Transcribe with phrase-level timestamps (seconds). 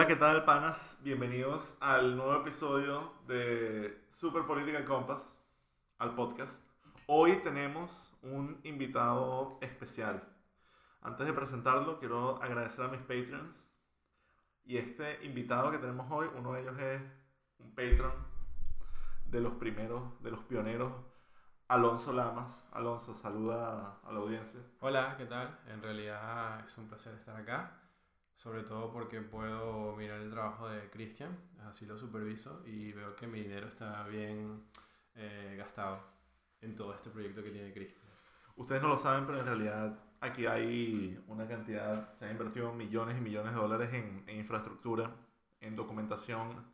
[0.00, 0.96] Hola, ¿qué tal, panas?
[1.02, 5.36] Bienvenidos al nuevo episodio de Super Political Compass,
[5.98, 6.64] al podcast.
[7.06, 10.26] Hoy tenemos un invitado especial.
[11.02, 13.68] Antes de presentarlo, quiero agradecer a mis Patreons.
[14.64, 17.02] Y este invitado que tenemos hoy, uno de ellos es
[17.58, 18.14] un Patreon
[19.26, 20.94] de los primeros, de los pioneros,
[21.68, 22.66] Alonso Lamas.
[22.72, 24.60] Alonso, saluda a la audiencia.
[24.80, 25.58] Hola, ¿qué tal?
[25.66, 27.76] En realidad es un placer estar acá
[28.40, 33.26] sobre todo porque puedo mirar el trabajo de Cristian, así lo superviso y veo que
[33.26, 34.64] mi dinero está bien
[35.14, 36.00] eh, gastado
[36.62, 38.02] en todo este proyecto que tiene Cristian.
[38.56, 43.18] Ustedes no lo saben, pero en realidad aquí hay una cantidad, se han invertido millones
[43.18, 45.14] y millones de dólares en, en infraestructura,
[45.60, 46.64] en documentación,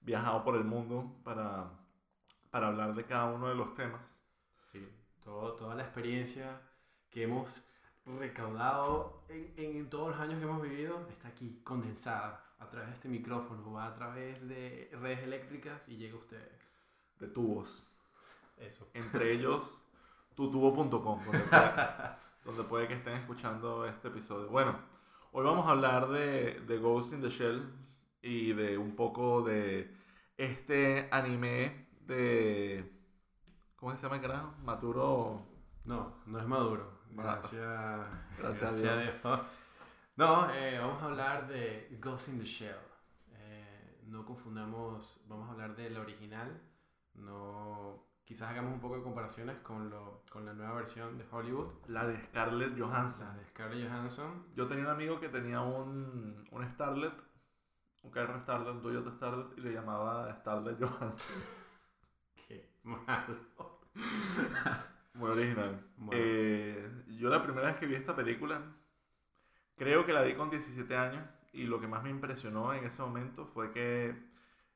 [0.00, 1.68] viajado por el mundo para,
[2.50, 4.14] para hablar de cada uno de los temas.
[4.66, 4.88] Sí,
[5.24, 6.60] todo, toda la experiencia
[7.10, 7.67] que hemos
[8.16, 12.94] recaudado en, en, todos los años que hemos vivido está aquí condensada a través de
[12.94, 16.66] este micrófono, va a través de redes eléctricas y llega a ustedes.
[17.18, 17.86] De tubos.
[18.56, 18.88] Eso.
[18.94, 19.78] Entre ellos,
[20.34, 21.40] tutubo.com, donde, puede,
[22.44, 24.48] donde puede que estén escuchando este episodio.
[24.48, 24.78] Bueno,
[25.32, 27.62] hoy vamos a hablar de, de Ghost in the Shell
[28.22, 29.94] y de un poco de
[30.36, 32.92] este anime de...
[33.76, 34.54] ¿Cómo se llama el carajo?
[34.64, 35.46] Maturo...
[35.84, 36.97] No, no es Maduro.
[37.12, 38.06] Gracias,
[38.38, 39.14] gracias, a Dios.
[40.16, 42.74] No, eh, vamos a hablar de Ghost in the Shell.
[43.34, 46.60] Eh, no confundamos, vamos a hablar de la original.
[47.14, 51.68] No, quizás hagamos un poco de comparaciones con, lo, con la nueva versión de Hollywood.
[51.86, 53.28] La de Scarlett Johansson.
[53.28, 54.46] La de Scarlett Johansson.
[54.56, 57.14] Yo tenía un amigo que tenía un, un Starlet,
[58.02, 61.36] un carro Starlet, un Toyota Starlet, y le llamaba Starlet Johansson.
[62.48, 63.38] Qué malo.
[65.18, 65.84] Muy original.
[66.12, 68.62] Eh, yo la primera vez que vi esta película,
[69.76, 73.02] creo que la vi con 17 años y lo que más me impresionó en ese
[73.02, 74.14] momento fue que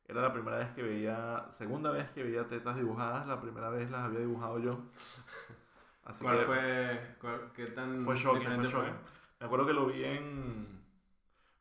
[0.04, 3.90] era la primera vez que veía, segunda vez que veía tetas dibujadas, la primera vez
[3.90, 4.80] las había dibujado yo.
[6.04, 7.16] Así ¿Cuál fue,
[7.54, 8.90] qué tan fue diferente fue,
[9.38, 10.82] Me acuerdo que lo vi en,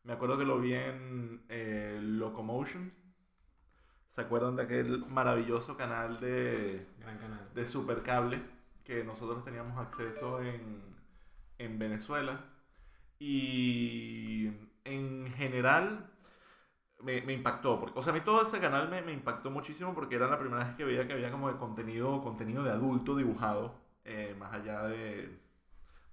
[0.03, 2.91] me acuerdo que lo vi en eh, Locomotion.
[4.07, 7.49] ¿Se acuerdan de aquel maravilloso canal de, Gran canal.
[7.53, 8.60] de Supercable?
[8.91, 10.83] Que nosotros teníamos acceso en,
[11.57, 12.43] en Venezuela.
[13.19, 14.51] Y
[14.83, 16.11] en general
[16.99, 17.79] me, me, impactó.
[17.79, 20.37] Porque, o sea, a mí todo ese canal me, me, impactó muchísimo porque era la
[20.37, 24.53] primera vez que veía que había como de contenido, contenido de adulto dibujado, eh, más
[24.53, 25.39] allá de,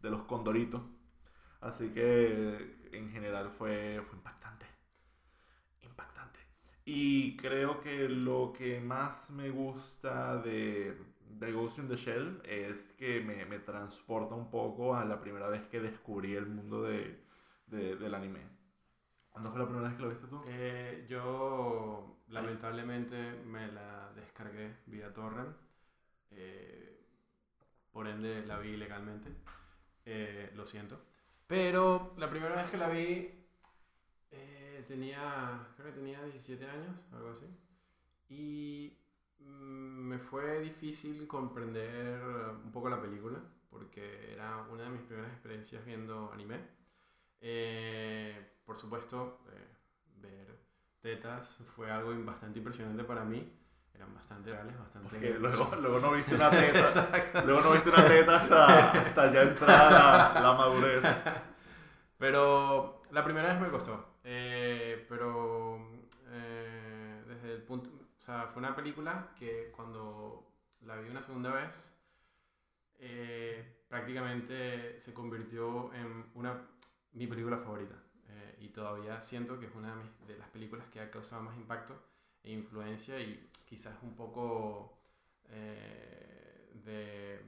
[0.01, 0.83] de los condoritos.
[1.61, 4.67] Así que en general fue, fue impactante.
[5.83, 6.39] Impactante.
[6.85, 10.97] Y creo que lo que más me gusta de,
[11.31, 15.49] de Ghost in the Shell es que me, me, transporta un poco a la primera
[15.49, 17.21] vez que descubrí el mundo de,
[17.67, 18.41] de, del anime.
[19.31, 20.43] ¿Cuándo fue la primera vez que lo viste tú?
[20.47, 25.57] Eh, yo lamentablemente me la descargué vía torrent.
[26.31, 27.01] Eh,
[27.93, 29.31] por ende la vi ilegalmente.
[30.05, 31.01] Eh, lo siento.
[31.47, 33.31] Pero la primera vez que la vi
[34.31, 37.47] eh, tenía, creo que tenía 17 años, algo así.
[38.29, 38.99] Y
[39.41, 42.21] me fue difícil comprender
[42.65, 43.41] un poco la película
[43.71, 46.59] porque era una de mis primeras experiencias viendo anime.
[47.41, 49.67] Eh, por supuesto, eh,
[50.17, 50.59] ver
[51.01, 53.53] tetas fue algo bastante impresionante para mí.
[53.95, 55.09] Eran bastante reales, bastante...
[55.09, 57.43] Porque luego, luego no viste una teta.
[57.45, 61.05] luego no viste una teta hasta, hasta ya entrada la, la, madurez.
[62.19, 64.19] Pero la primera vez me costó.
[64.25, 65.81] Eh, pero
[67.27, 67.91] desde el punto
[68.29, 70.53] sea, fue una película que cuando
[70.83, 71.99] la vi una segunda vez,
[72.99, 76.69] eh, prácticamente se convirtió en una,
[77.13, 77.95] mi película favorita.
[78.29, 81.43] Eh, y todavía siento que es una de, mis, de, las películas que ha causado
[81.43, 81.95] más impacto
[82.43, 84.99] e influencia y quizás un poco
[85.49, 87.41] eh, de,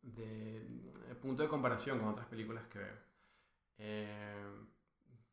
[0.00, 2.96] de, punto de comparación con otras películas que veo.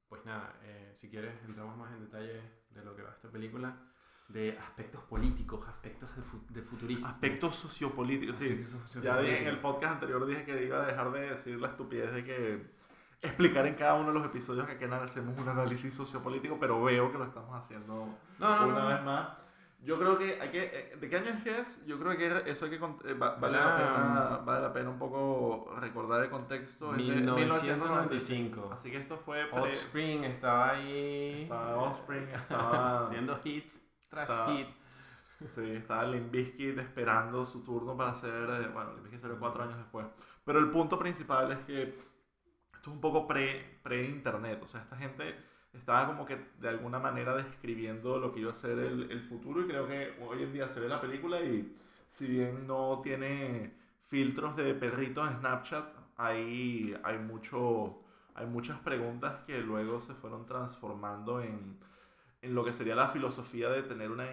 [0.10, 0.60] pues nada,
[0.94, 3.88] si quieres entramos más en detalle de lo que va esta película
[4.30, 7.08] de aspectos políticos, aspectos de, fu de futurismo.
[7.08, 8.56] Aspectos sociopolíticos, sí.
[9.02, 12.24] ya en el podcast anterior dije que iba a dejar de decir la estupidez de
[12.24, 12.80] que
[13.22, 17.12] explicar en cada uno de los episodios que aquí hacemos un análisis sociopolítico, pero veo
[17.12, 19.30] que lo estamos haciendo no, no, una no, vez más.
[19.81, 21.86] Yo creo que hay que, eh, ¿de qué año es que es?
[21.86, 25.74] Yo creo que eso hay que, eh, vale, la pena, vale la pena un poco
[25.80, 26.92] recordar el contexto.
[26.92, 28.72] 1995.
[28.74, 29.46] Así que esto fue...
[29.46, 31.44] Pre Offspring estaba ahí...
[31.44, 33.00] Estaba Offspring, estaba...
[33.00, 34.68] haciendo hits tras estaba, hit.
[35.56, 38.34] Sí, estaba Limp Bizkit esperando su turno para hacer...
[38.50, 40.06] eh, Bueno, Limp Bizkit salió cuatro años después.
[40.46, 42.04] Pero el punto principal es que esto
[42.82, 44.62] es un poco pre- pre-internet.
[44.64, 45.36] o sea, esta gente
[45.74, 49.62] estaba como que de alguna manera describiendo lo que iba a ser el, el futuro
[49.62, 51.78] y creo que hoy en día se ve la película y
[52.10, 55.86] si bien no tiene filtros de perritos en Snapchat,
[56.18, 58.02] hay, hay, mucho,
[58.36, 61.80] hay muchas preguntas que luego se fueron transformando en,
[62.41, 64.25] en lo que sería la filosofía de tener una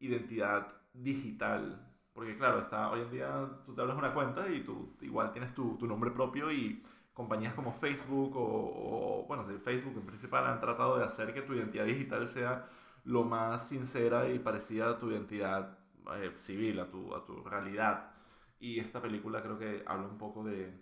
[0.00, 1.80] identidad digital.
[2.12, 5.54] Porque claro, está, hoy en día tú te abres una cuenta y tú igual tienes
[5.54, 6.82] tu, tu nombre propio y
[7.12, 11.42] compañías como Facebook o, o, bueno, sí, Facebook en principal han tratado de hacer que
[11.42, 12.68] tu identidad digital sea
[13.04, 15.78] lo más sincera y parecida a tu identidad
[16.16, 18.10] eh, civil, a tu, a tu realidad.
[18.58, 20.72] Y esta película creo que habla un poco de,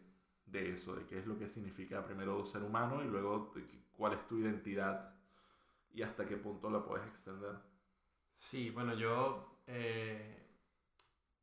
[0.47, 3.53] de eso, de qué es lo que significa primero ser humano y luego
[3.97, 5.15] cuál es tu identidad
[5.93, 7.57] y hasta qué punto la puedes extender.
[8.33, 9.63] Sí, bueno, yo...
[9.67, 10.39] Eh,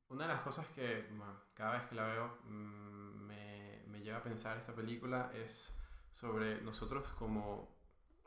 [0.09, 4.17] una de las cosas que bueno, cada vez que la veo mmm, me, me lleva
[4.17, 5.77] a pensar esta película es
[6.15, 7.69] sobre nosotros como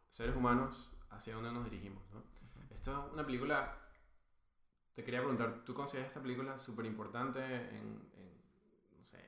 [0.09, 2.03] seres humanos hacia dónde nos dirigimos.
[2.13, 2.21] ¿no?
[2.21, 2.73] Uh -huh.
[2.73, 3.83] Esto es una película
[4.95, 8.43] te quería preguntar, ¿tú consideras esta película súper importante en, en,
[8.97, 9.19] no sé,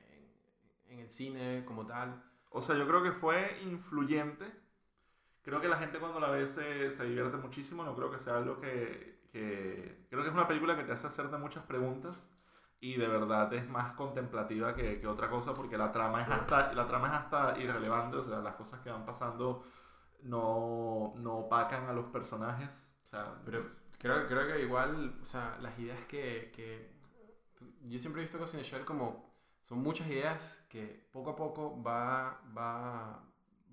[0.87, 2.23] en, en, el cine como tal?
[2.51, 4.45] O sea, yo creo que fue influyente.
[5.45, 7.83] Creo que la gente cuando la ve se, se divierte muchísimo.
[7.85, 11.07] No creo que sea algo que, que, Creo que es una película que te hace
[11.07, 12.17] hacerte muchas preguntas.
[12.81, 16.73] Y de verdad es más contemplativa que, que otra cosa porque la trama, es hasta,
[16.73, 18.17] la trama es hasta irrelevante.
[18.17, 19.63] O sea, las cosas que van pasando
[20.23, 22.89] no, no opacan a los personajes.
[23.05, 26.91] O sea, pero Creo, creo que igual, o sea, las ideas que, que
[27.83, 29.33] yo siempre he visto Ghost in the Shell como
[29.63, 33.23] son muchas ideas que poco a poco va, va,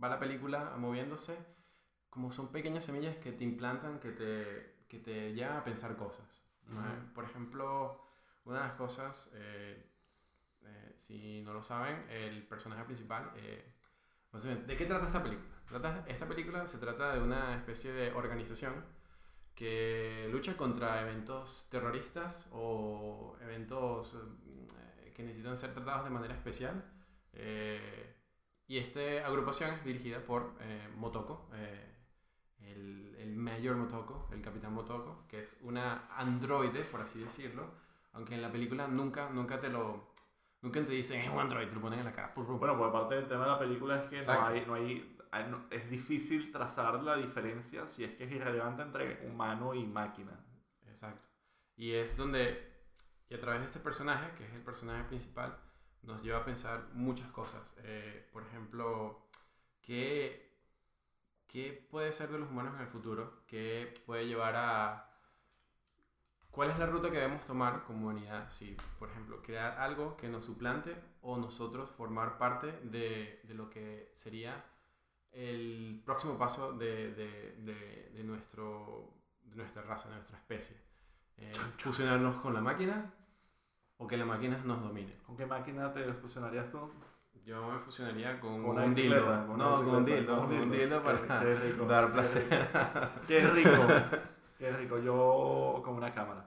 [0.02, 1.36] va la película moviéndose,
[2.12, 6.44] como son pequeñas semillas que te implantan, que te, que te llevan a pensar cosas.
[6.66, 6.78] ¿no?
[6.78, 7.12] Uh -huh.
[7.14, 8.04] Por ejemplo,
[8.44, 9.82] una de las cosas, eh,
[10.64, 13.64] eh, si no lo saben, el personaje principal, eh,
[14.66, 15.48] ¿de qué trata esta película?
[15.66, 18.74] Trata, esta película se trata de una especie de organización
[19.54, 26.84] que lucha contra eventos terroristas o eventos eh, que necesitan ser tratados de manera especial.
[27.32, 28.14] Eh,
[28.66, 31.48] y esta agrupación es dirigida por eh, Motoko,
[32.64, 37.70] el, el, Mayor Motoko, el Capitán Motoko, que es una androide, por así decirlo,
[38.12, 40.12] aunque en la película nunca, nunca te lo...
[40.60, 42.32] Nunca te dicen es un androide, te lo ponen en la cara.
[42.36, 45.18] Bueno, pues aparte del tema de la película es que no hay, no hay
[45.70, 50.38] es difícil trazar la diferencia si es que es irrelevante entre humano y máquina.
[50.86, 51.28] Exacto.
[51.76, 52.70] Y es donde,
[53.30, 55.58] y a través de este personaje, que es el personaje principal,
[56.02, 57.74] nos lleva a pensar muchas cosas.
[57.78, 59.26] Eh, por ejemplo,
[59.80, 60.51] ¿qué,
[61.52, 63.44] ¿qué puede ser de los humanos en el futuro?
[63.46, 65.10] ¿Qué puede llevar a...
[66.50, 68.48] ¿Cuál es la ruta que debemos tomar como humanidad?
[68.50, 73.68] Si, por ejemplo, crear algo que nos suplante o nosotros formar parte de, de lo
[73.70, 74.64] que sería
[75.30, 79.12] el próximo paso de, de, de, nuestro,
[79.42, 80.76] de nuestra raza, de nuestra especie.
[81.36, 83.12] Eh, fusionarnos con la máquina
[83.98, 85.18] o que la máquina nos domine.
[85.26, 86.90] ¿Con qué máquina te fusionarías tú?
[87.44, 89.46] Yo me fusionaría con, con un dildo.
[89.46, 90.40] Con no, con un dildo.
[90.40, 92.68] Con un dildo para qué, qué rico, dar placer.
[93.26, 93.70] Qué rico.
[94.58, 94.98] qué rico.
[94.98, 96.46] Yo con una cámara.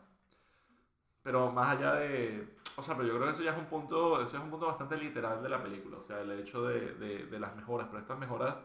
[1.21, 2.55] Pero más allá de...
[2.77, 4.67] O sea, pero yo creo que eso ya es un punto, eso es un punto
[4.67, 5.97] bastante literal de la película.
[5.97, 7.87] O sea, el hecho de, de, de las mejoras.
[7.87, 8.55] Pero estas mejoras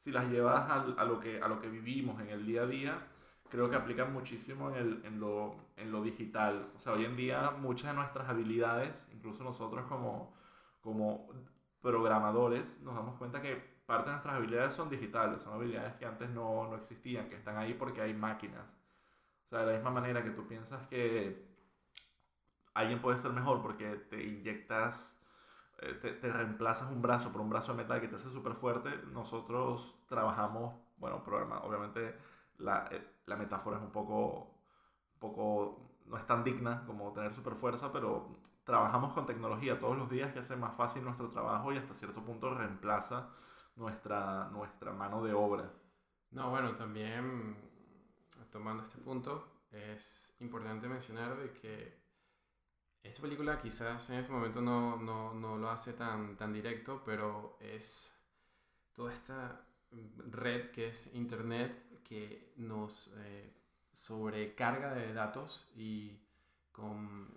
[0.00, 2.66] si las llevas a, a, lo que, a lo que vivimos en el día a
[2.66, 3.06] día,
[3.50, 6.70] creo que aplican muchísimo en, el, en, lo, en lo digital.
[6.74, 10.32] O sea, hoy en día muchas de nuestras habilidades, incluso nosotros como,
[10.80, 11.28] como
[11.82, 13.56] programadores, nos damos cuenta que
[13.86, 17.56] parte de nuestras habilidades son digitales, son habilidades que antes no, no existían, que están
[17.56, 18.76] ahí porque hay máquinas.
[19.46, 21.48] O sea, de la misma manera que tú piensas que
[22.74, 25.20] alguien puede ser mejor porque te inyectas
[25.82, 28.54] eh, te, te, reemplazas un brazo por un brazo de metal que te hace súper
[28.54, 32.14] fuerte, nosotros trabajamos, bueno, programa, obviamente
[32.58, 34.60] la, eh, la, metáfora es un poco,
[35.18, 38.28] poco, no es tan digna como tener súper fuerza, pero
[38.70, 42.24] trabajamos con tecnología todos los días que hace más fácil nuestro trabajo y hasta cierto
[42.24, 43.28] punto reemplaza
[43.74, 45.72] nuestra, nuestra mano de obra.
[46.30, 47.56] No, bueno, también
[48.52, 52.00] tomando este punto, es importante mencionar de que
[53.02, 57.58] esta película quizás en ese momento no, no, no, lo hace tan, tan directo, pero
[57.60, 58.16] es
[58.92, 59.66] toda esta
[60.30, 63.52] red que es Internet que nos eh,
[63.90, 66.20] sobrecarga de datos y
[66.70, 67.36] con...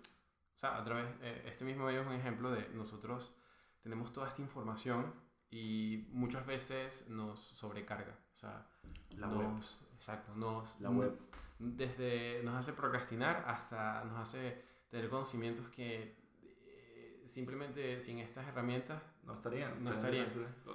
[0.63, 1.05] Sea, a través...
[1.21, 3.35] Eh, este mismo video es un ejemplo de nosotros
[3.81, 5.13] tenemos toda esta información
[5.51, 8.17] y muchas veces nos sobrecarga.
[8.31, 8.65] O sea,
[9.17, 9.89] la nos, web.
[9.95, 10.79] Exacto, nos...
[10.79, 11.19] La web.
[11.59, 19.03] Desde nos hace procrastinar hasta nos hace tener conocimientos que eh, simplemente sin estas herramientas
[19.25, 19.83] No estarían.
[19.83, 20.27] No estarían.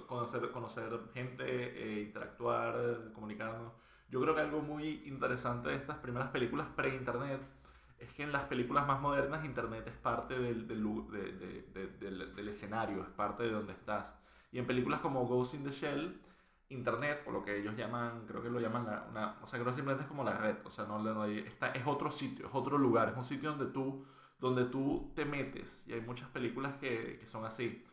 [0.07, 3.73] Conocer, conocer gente, eh, interactuar, comunicarnos.
[4.11, 7.41] Yo creo que algo muy interesante de estas primeras películas pre-internet
[7.99, 11.63] es que en las películas más modernas internet es parte del, del, lu- de- de-
[11.75, 14.17] de- del- del escenario, es parte de donde estás.
[14.53, 16.21] Y en películas como Ghost in the Shell,
[16.71, 19.71] internet, o lo que ellos llaman, creo que lo llaman la, una, o sea, creo
[19.73, 22.55] que simplemente es como la red, o sea, no, no está, es otro sitio, es
[22.55, 24.05] otro lugar, es un sitio donde tú,
[24.39, 25.85] donde tú te metes.
[25.87, 27.85] Y hay muchas películas que, que son así.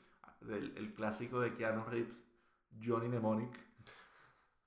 [0.41, 2.23] Del, el clásico de Keanu Reeves,
[2.83, 3.57] Johnny Mnemonic.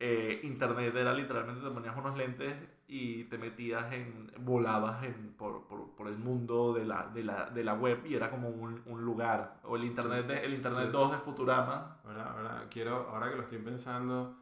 [0.00, 2.55] Eh, internet era literalmente te ponías unos lentes
[2.87, 7.50] y te metías en, volabas en, por, por, por el mundo de la, de, la,
[7.50, 9.57] de la web y era como un, un lugar.
[9.64, 10.93] O el internet, de, el internet Sí.
[10.93, 11.97] 2 de Futurama.
[12.05, 14.37] Ahora, ahora, quiero, ahora que lo estoy pensando,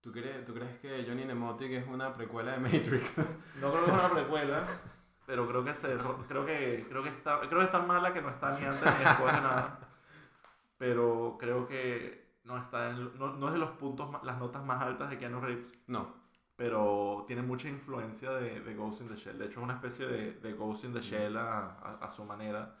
[0.00, 3.18] ¿tú crees, ¿tú crees que Johnny Mnemonic es una precuela de Matrix?
[3.60, 4.64] No creo que es una precuela,
[5.26, 8.20] pero creo que, se, creo, que, creo, que está, creo que es tan mala que
[8.20, 9.78] no está ni antes ni después de nada.
[10.76, 14.82] Pero creo que no está en, no, no es de los puntos, las notas más
[14.82, 15.72] altas de Keanu Reeves.
[15.86, 16.12] no.
[16.56, 19.38] pero tiene mucha influencia de, de Ghost in the Shell.
[19.38, 22.24] De hecho, es una especie de, de Ghost in the Shell a, a, a su
[22.24, 22.74] manera.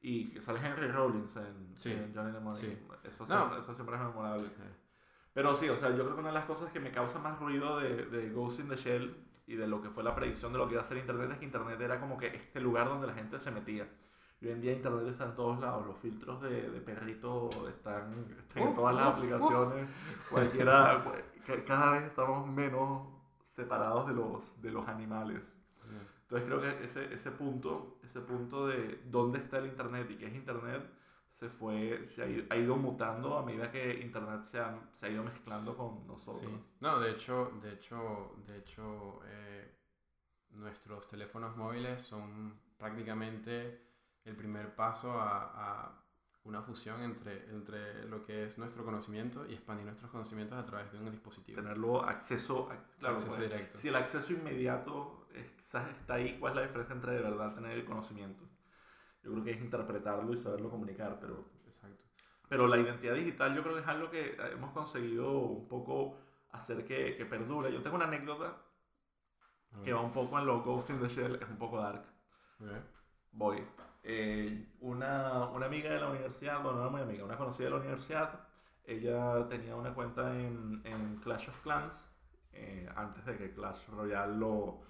[0.00, 2.60] Y que sale Henry Rollins en, Sí, en Johnny Mnemonic.
[2.60, 2.78] sí.
[3.04, 3.58] Eso, No.
[3.58, 4.46] eso siempre es memorable.
[5.34, 7.38] Pero sí, o sea, yo creo que una de las cosas que me causa más
[7.38, 9.14] ruido de, de Ghost in the Shell
[9.46, 11.38] y de lo que fue la predicción de lo que iba a ser Internet es
[11.38, 13.86] que Internet era como que este lugar donde la gente se metía.
[14.40, 15.84] Y hoy en día Internet está en todos lados.
[15.86, 19.88] Los filtros de, de perrito están, están en todas las aplicaciones.
[20.30, 21.04] Cualquiera,
[21.46, 23.08] ca- cada vez estamos menos
[23.46, 25.54] separados de los, de los animales.
[26.22, 30.26] Entonces creo que ese, ese punto, ese punto de dónde está el Internet y qué
[30.26, 30.88] es Internet,
[31.30, 35.06] se fue, se ha ido, ha ido mutando a medida que Internet se ha, se
[35.06, 36.40] ha ido mezclando con nosotros.
[36.42, 36.64] Sí.
[36.80, 39.74] No, de hecho, de hecho, de hecho, eh,
[40.50, 43.87] nuestros teléfonos móviles son prácticamente
[44.28, 46.04] el primer paso a, a
[46.44, 50.90] una fusión entre, entre lo que es nuestro conocimiento y expandir nuestros conocimientos a través
[50.92, 51.60] de un dispositivo.
[51.60, 53.78] Tenerlo acceso, a, claro, acceso pues, directo.
[53.78, 57.72] si el acceso inmediato quizás está ahí, ¿cuál es la diferencia entre de verdad tener
[57.72, 58.44] el conocimiento?
[59.22, 62.04] Yo creo que es interpretarlo y saberlo comunicar, pero Exacto.
[62.48, 66.16] Pero la identidad digital yo creo que es algo que hemos conseguido un poco
[66.50, 67.70] hacer que, que perdure.
[67.70, 68.56] Yo tengo una anécdota
[69.84, 72.06] que va un poco en lo Ghost in the Shell, es un poco dark.
[72.60, 72.70] Ok.
[73.32, 73.62] Voy.
[74.10, 77.76] Eh, una, una amiga de la universidad, bueno, no muy amiga, una conocida de la
[77.76, 78.40] universidad,
[78.84, 82.08] ella tenía una cuenta en, Clash of Clans,
[82.54, 84.80] eh, antes de que Clash Royale lo,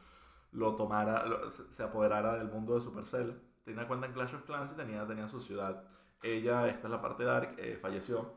[0.53, 1.25] lo tomara,
[1.69, 3.43] se apoderara del mundo de Supercell.
[3.65, 5.83] Tenía una cuenta en Clash of Clans y tenía, tenía su ciudad.
[6.23, 8.37] Ella, esta es la parte dark, eh, falleció.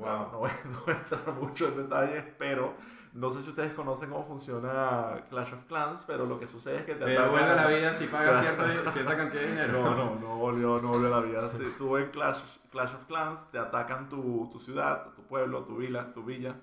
[0.00, 0.32] No voy, a entrar, Wow.
[0.32, 2.74] no voy- no voy a entrar mucho en detalles, pero
[3.14, 6.82] no sé si ustedes conocen cómo funciona Clash of Clans, pero lo que sucede es
[6.82, 9.72] que te, Te devuelve la vida si pagas cierta, cierta cantidad de dinero.
[9.82, 11.48] no, no, no volvió, no volvió la vida.
[11.50, 12.38] Si tú en Clash,
[12.70, 16.56] Clash of Clans te atacan tu, tu ciudad, tu pueblo, tu villa, tu villa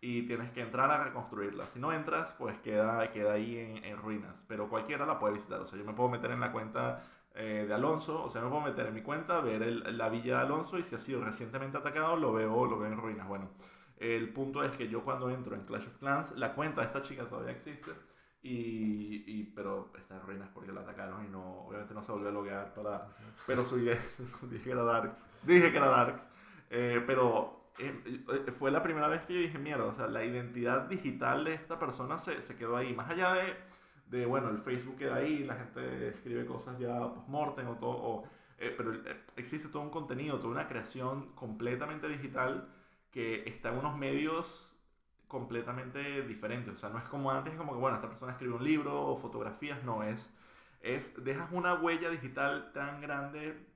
[0.00, 1.68] y tienes que entrar a reconstruirla.
[1.68, 4.44] Si no entras, pues queda, queda ahí en, en ruinas.
[4.48, 5.60] Pero cualquiera la puede visitar.
[5.60, 7.00] O sea, yo me puedo meter en la cuenta
[7.34, 10.36] eh, de Alonso, o sea, me puedo meter en mi cuenta, ver el- la villa
[10.38, 13.26] de Alonso y si ha sido recientemente atacado, lo veo, lo veo en ruinas.
[13.28, 13.50] Bueno,
[13.98, 17.02] el punto es que yo cuando entro en Clash of Clans, la cuenta de esta
[17.02, 17.90] chica todavía existe.
[18.44, 22.28] Y, y- pero está en ruinas porque la atacaron y no, obviamente no se volvió
[22.28, 23.06] a loguear para,
[23.46, 23.96] pero su idea,
[24.50, 26.22] dije que era Darks, dije que era Darks,
[26.70, 30.24] Eh, pero eh, eh, fue la primera vez que yo dije, mierda, o sea, la
[30.24, 33.54] identidad digital de esta persona se, se quedó ahí, más allá de,
[34.12, 38.24] de, bueno, el Facebook queda ahí, la gente escribe cosas ya post-mortem o todo, o,
[38.58, 42.68] eh, pero eh, existe todo un contenido, toda una creación completamente digital
[43.10, 44.70] que está en unos medios
[45.28, 48.54] completamente diferentes, o sea, no es como antes, es como que, bueno, esta persona escribe
[48.54, 50.30] un libro o fotografías, no, es,
[50.82, 53.66] es, dejas una huella digital tan grande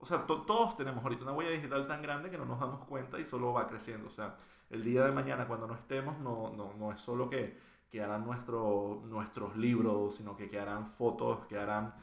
[0.00, 2.84] o sea, to- todos tenemos ahorita una huella digital tan grande que no nos damos
[2.86, 4.08] cuenta y solo va creciendo.
[4.08, 4.36] O sea,
[4.74, 7.56] el día de mañana cuando no estemos, no, no, no es solo que
[7.90, 11.94] quedarán nuestro, nuestros libros, sino que quedarán fotos, quedarán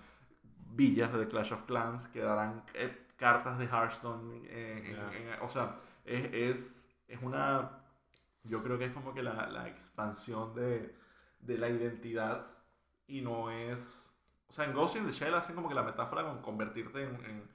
[0.74, 4.42] villas de Clash of Clans, quedarán eh, cartas de Hearthstone.
[4.46, 5.34] eh, en- Ya.
[5.36, 5.76] en- o sea,
[6.06, 7.72] es, es, es una...
[8.44, 10.96] Yo creo que es como que la, la expansión de,
[11.40, 12.48] de la identidad
[13.08, 13.98] y no es...
[14.50, 17.16] O sea, en Ghost in the Shell hacen como que la metáfora con convertirte en,
[17.26, 17.50] en,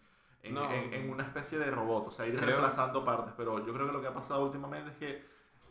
[0.49, 0.73] en, No.
[0.73, 3.87] en- en una especie de robot, o sea, ir Creo- reemplazando partes, pero yo creo
[3.87, 5.25] que lo que ha pasado últimamente es que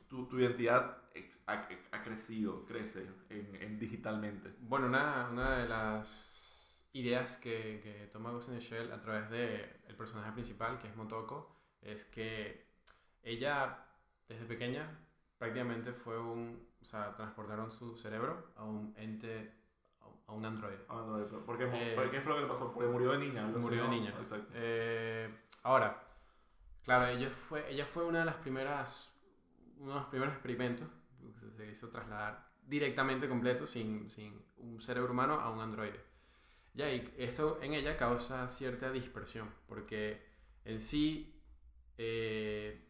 [0.07, 0.97] tu, tu identidad
[1.47, 4.53] ha, ha crecido, crece en, en digitalmente.
[4.61, 9.29] Bueno, una, una de las ideas que, que toma Ghost in the Shell a través
[9.29, 12.65] del el personaje principal, que es Motoko, es que
[13.23, 13.85] ella,
[14.27, 14.87] desde pequeña,
[15.37, 16.67] prácticamente fue un...
[16.81, 19.51] O sea, transportaron su cerebro a un ente,
[20.27, 20.77] a un- a un Android.
[20.87, 21.43] A un Android.
[21.45, 22.71] ¿Por qué, Eh, ¿por qué fue lo que le pasó?
[22.73, 23.43] Porque murió de niña.
[23.47, 24.13] Murió de niña.
[24.19, 24.51] Exacto.
[24.53, 25.29] Eh,
[25.63, 26.03] ahora,
[26.83, 29.17] claro, ella fue, ella fue una de las primeras,
[29.77, 30.87] uno de los primeros experimentos
[31.41, 35.99] que se hizo trasladar directamente completo, sin, sin un cerebro humano, a un androide.
[36.73, 40.21] Ya, y esto en ella causa cierta dispersión, porque
[40.65, 41.41] en sí
[41.97, 42.83] eh,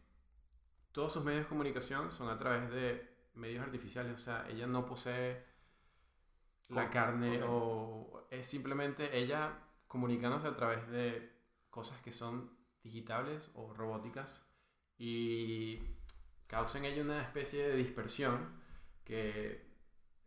[0.92, 4.86] todos sus medios de comunicación son a través de medios artificiales, o sea, ella no
[4.86, 5.44] posee
[6.68, 11.32] la carne o es simplemente ella comunicándose a través de
[11.70, 12.50] cosas que son
[12.82, 14.48] digitales o robóticas
[14.98, 15.78] y
[16.46, 18.60] causa en ella una especie de dispersión
[19.04, 19.64] que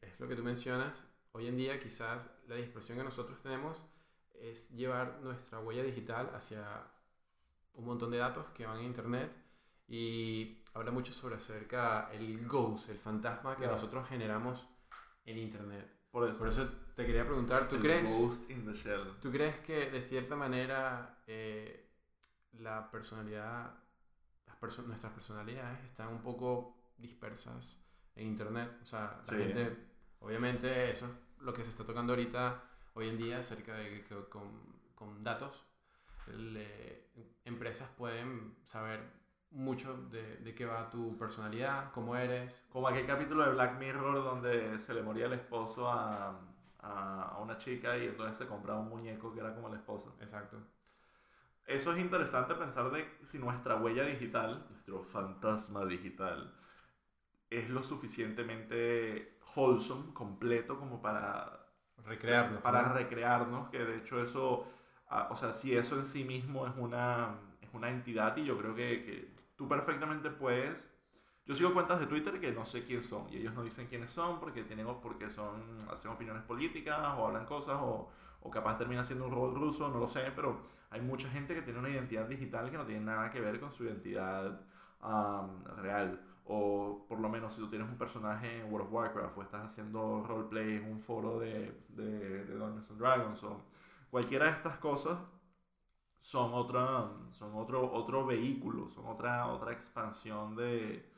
[0.02, 1.08] es lo que tú mencionas.
[1.32, 3.86] Hoy en día quizás la dispersión que nosotros tenemos
[4.34, 6.88] es llevar nuestra huella digital hacia
[7.74, 9.32] un montón de datos que van a internet
[9.88, 13.74] y habla mucho sobre acerca el ghost, el fantasma que Claro.
[13.74, 14.68] nosotros generamos
[15.26, 15.99] en internet.
[16.12, 16.38] Por eso.
[16.38, 19.18] Por eso te quería preguntar, ¿tú El crees, Ghost in the Shell.
[19.22, 21.92] ¿tú crees que de cierta manera eh,
[22.54, 23.74] la personalidad,
[24.48, 27.80] las perso- nuestras personalidades están un poco dispersas
[28.16, 28.76] en internet?
[28.82, 29.38] O sea, la Sí.
[29.38, 29.78] gente,
[30.20, 31.12] obviamente eso es
[31.44, 32.64] lo que se está tocando ahorita,
[32.94, 34.52] hoy en día, acerca de que con,
[34.96, 35.64] con datos,
[36.28, 37.10] le-
[37.46, 39.00] empresas pueden saber
[39.52, 42.66] mucho de, de qué va tu personalidad, cómo eres.
[42.70, 46.40] Como aquel capítulo de Black Mirror donde se le moría el esposo a,
[46.80, 50.16] a, a una chica y entonces se compraba un muñeco que era como el esposo.
[50.22, 50.58] Exacto.
[51.66, 56.54] Eso es interesante pensar de si nuestra huella digital, nuestro fantasma digital,
[57.50, 61.68] es lo suficientemente wholesome, completo como para
[62.06, 62.62] Recrearnos.
[62.62, 62.94] para ¿no?
[62.94, 64.68] recrearnos, que de hecho eso,
[65.10, 68.58] ah, o sea, si eso en sí mismo es una, es una entidad y yo
[68.58, 70.90] creo que, que tú perfectamente puedes...
[71.46, 74.12] Yo sigo cuentas de Twitter que no sé quién son y ellos no dicen quiénes
[74.12, 78.08] son porque tienen porque son hacen opiniones políticas o hablan cosas o,
[78.42, 80.62] o capaz termina siendo un robot ruso, no lo sé, pero
[80.92, 83.72] hay mucha gente que tiene una identidad digital que no tiene nada que ver con
[83.72, 84.62] su identidad
[85.02, 86.22] am, real.
[86.46, 89.66] O por lo menos si tú tienes un personaje en World of Warcraft o estás
[89.66, 93.62] haciendo roleplay en un foro de, de, de Dungeons and Dragons o
[94.10, 95.18] cualquiera de estas cosas
[96.22, 101.10] son, otra, son otro, otro vehículo, son otra, otra expansión de,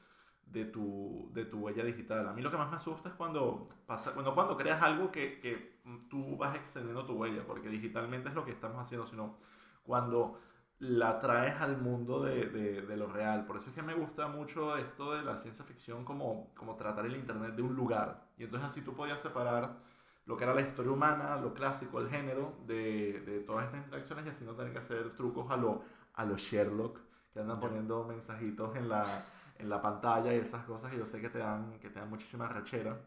[0.45, 2.27] de, tu, de tu huella digital.
[2.27, 5.39] A mí lo que más me asusta es cuando, pasa, bueno, cuando creas algo que,
[5.39, 9.37] que tú vas extendiendo tu huella, porque digitalmente es lo que estamos haciendo, sino
[9.83, 10.39] cuando
[10.79, 13.45] la traes al mundo de, de, de, lo real.
[13.45, 17.05] Por eso es que me gusta mucho esto de la ciencia ficción como, como tratar
[17.05, 18.23] el Internet de un lugar.
[18.37, 19.77] Y entonces así tú podías separar
[20.25, 24.25] lo que era la historia humana, lo clásico, el género, de, de todas estas interacciones
[24.25, 26.99] y así no tener que hacer trucos a lo, a lo Sherlock,
[27.33, 29.05] que andan poniendo mensajitos en la,
[29.57, 32.09] en la pantalla y esas cosas que yo sé que te dan, que te dan
[32.09, 32.99] muchísima rachera.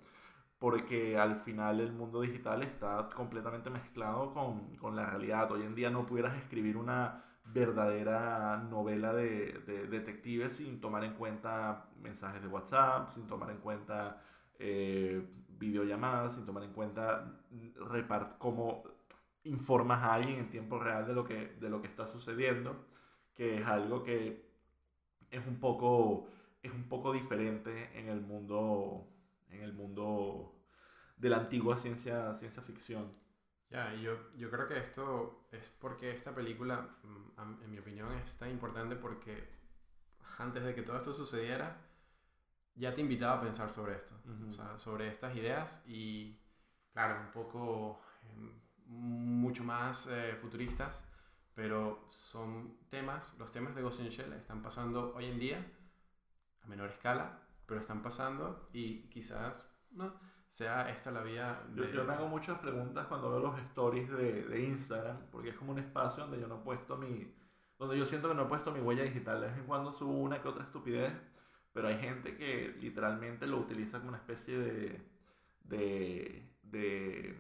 [0.58, 5.50] Porque al final el mundo digital está completamente mezclado con, con la realidad.
[5.52, 11.14] Hoy en día no pudieras escribir una verdadera novela de, de, detectives sin tomar en
[11.14, 14.22] cuenta mensajes de WhatsApp, sin tomar en cuenta
[14.58, 15.26] eh,
[15.58, 17.40] videollamadas, sin tomar en cuenta
[17.76, 18.84] repart cómo
[19.44, 22.86] informas a alguien en tiempo real de lo, que, de lo que está sucediendo,
[23.34, 24.48] que es algo que
[25.30, 26.28] es un poco,
[26.62, 29.06] es un poco diferente en el mundo,
[29.50, 30.54] en el mundo
[31.16, 33.12] de la antigua ciencia, ciencia ficción.
[33.70, 36.88] Ya, yo, yo creo que esto es porque esta película,
[37.62, 39.48] en mi opinión, es tan importante porque
[40.38, 41.76] antes de que todo esto sucediera,
[42.74, 44.48] ya te invitaba a pensar sobre esto, uh -huh.
[44.48, 46.38] o sea, sobre estas ideas y,
[46.92, 51.04] claro, un poco, eh, mucho más eh, futuristas,
[51.54, 55.64] pero son temas, los temas de Ghost in Shell están pasando hoy en día
[56.62, 60.12] a menor escala, pero están pasando y quizás, ¿no?
[60.54, 61.82] sea esta la vía de...
[61.82, 65.56] yo, yo, me hago muchas preguntas cuando veo los stories de, de, Instagram, porque es
[65.56, 67.34] como un espacio donde yo no he puesto mi...
[67.76, 69.40] donde yo siento que no he puesto mi huella digital.
[69.40, 71.12] De vez en cuando subo una que otra estupidez,
[71.74, 75.00] pero hay gente que literalmente lo utiliza como una especie de...
[75.64, 77.36] de, de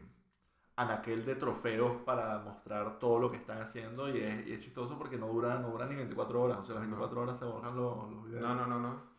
[0.76, 4.98] anaquel de trofeos para mostrar todo lo que están haciendo y es, y es chistoso
[4.98, 7.22] porque no dura, no dura ni 24 horas, o sea, las 24 no.
[7.22, 8.42] horas se borran los, los videos.
[8.42, 9.14] No, no, no, no.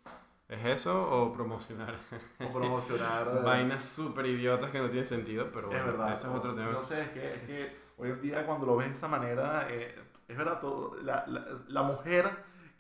[0.50, 1.96] ¿Es eso o promocionar?
[2.40, 3.42] O promocionar.
[3.46, 6.14] Vainas súper idiotas que no tienen sentido, pero bueno, es verdad.
[6.14, 6.72] ese es otro tema.
[6.72, 9.68] No sé, es que, es que hoy en día cuando lo ves de esa manera,
[9.70, 9.96] eh,
[10.28, 12.30] es verdad, todo, la, la, la mujer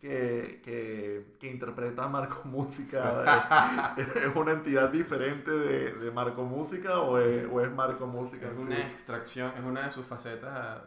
[0.05, 6.99] que, que, que, interpreta Marco Música es, es, una entidad diferente de, de Marco Música
[6.99, 8.47] o es, o es Marco Música.
[8.47, 8.81] Es una sí?
[8.83, 10.83] extracción, es una de sus facetas.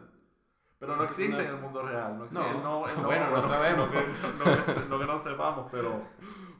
[0.79, 2.17] Pero no existe en el mundo real.
[2.17, 3.87] No, existe, no, no, bueno, no, sabemos.
[3.87, 6.01] No que, no, que, no que no sepamos, pero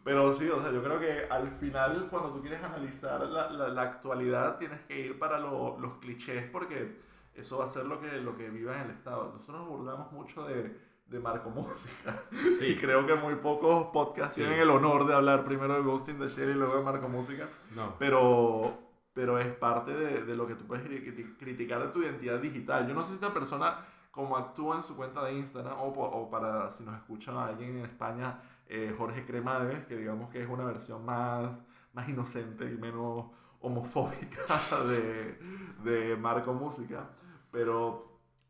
[0.03, 3.69] Pero sí, o sea, yo creo que al final, cuando tú quieres analizar la, la,
[3.69, 6.97] la actualidad, tienes que ir para lo- los clichés porque
[7.35, 9.31] eso va a ser lo que, lo que viva en el Estado.
[9.33, 12.23] Nosotros nos burlamos mucho de, de Marco Música.
[12.61, 14.41] Y creo que muy pocos podcasts Sí.
[14.41, 17.09] tienen el honor de hablar primero de Ghost in the Shell y luego de Marco
[17.09, 17.47] Música.
[17.75, 17.95] no.
[17.97, 18.77] Pero,
[19.13, 22.39] pero es parte de, de lo que tú puedes cri- cri- criticar de tu identidad
[22.39, 22.87] digital.
[22.87, 26.29] Yo no sé si esta persona, como actúa en su cuenta de Instagram, o, o
[26.29, 30.63] para si nos escucha alguien en España, eh, Jorge Cremades, que digamos que es una
[30.63, 31.49] versión más,
[31.93, 33.25] más inocente y menos
[33.61, 34.41] homofóbica
[34.87, 35.39] de,
[35.83, 37.09] de Marco Música.
[37.51, 38.08] Pero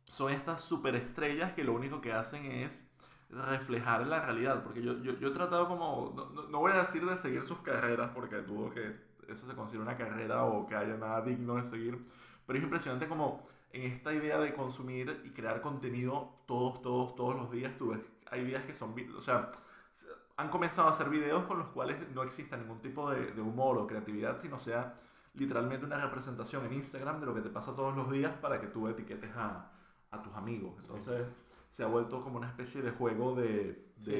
[0.09, 2.89] son estas superestrellas que lo único que hacen es
[3.29, 4.63] reflejar la realidad.
[4.63, 7.59] Porque yo, yo, yo he tratado como, no, no- voy a decir de seguir sus
[7.61, 8.95] carreras, porque dudo que
[9.27, 12.03] eso se considere una carrera o que haya nada digno de seguir.
[12.45, 17.35] Pero es impresionante como en esta idea de consumir y crear contenido todos, todos, todos
[17.35, 17.99] los días, tú ves,
[18.31, 19.51] hay días que son, o sea,
[19.93, 23.41] se- han comenzado a hacer videos con los cuales no exista ningún tipo de, de
[23.41, 24.95] humor o creatividad, sino sea
[25.35, 28.67] literalmente una representación en Instagram de lo que te pasa todos los días para que
[28.67, 29.71] tú etiquetes a,
[30.11, 30.73] a tus amigos.
[30.81, 31.27] Entonces
[31.69, 33.45] se ha vuelto como una especie de juego de...
[33.45, 34.11] de, Sí,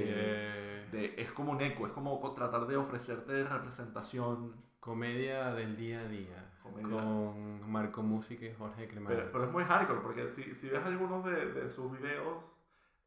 [0.91, 4.54] de- es como un eco, es como co- tratar de ofrecerte representación.
[4.80, 6.52] comedia del día a día.
[6.63, 6.89] Comedia.
[6.89, 9.17] Con Marco Música y Jorge Cremades.
[9.19, 12.38] Pero, pero es muy hardcore, porque si, si ves algunos de, de sus videos,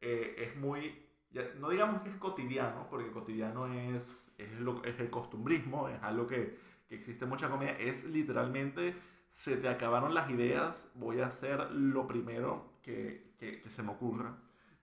[0.01, 4.99] eh, es muy, ya- no digamos que es cotidiano, porque cotidiano es, es, lo- es
[4.99, 6.57] el costumbrismo, es algo que,
[6.89, 8.95] que existe mucha comedia, es literalmente,
[9.31, 13.91] se te acabaron las ideas, voy a hacer lo primero que, que, que se me
[13.91, 14.37] ocurra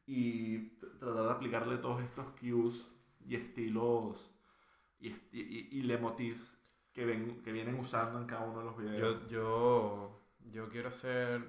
[0.06, 0.58] y
[0.98, 2.88] tratar de aplicarle todos estos cues
[3.24, 4.30] y estilos
[4.98, 6.58] y, y, y, y leitmotivs
[6.92, 9.20] que, ven, que vienen usando en cada uno de los videos.
[9.22, 10.20] Yo, yo,
[10.52, 11.42] yo quiero hacer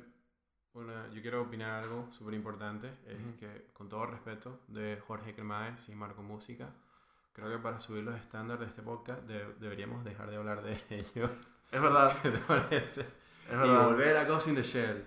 [0.73, 3.37] una, yo quiero opinar algo súper importante, es Ujú.
[3.39, 6.73] que con todo respeto de Jorge Cremades y Marco Música,
[7.33, 10.73] creo que para subir los estándares de este podcast de- deberíamos dejar de hablar de
[10.89, 11.31] ellos.
[11.71, 13.01] Es verdad, ¿Qué te parece?
[13.01, 13.07] es
[13.49, 13.85] Y verdad.
[13.87, 15.05] volver a Ghost in the Shell.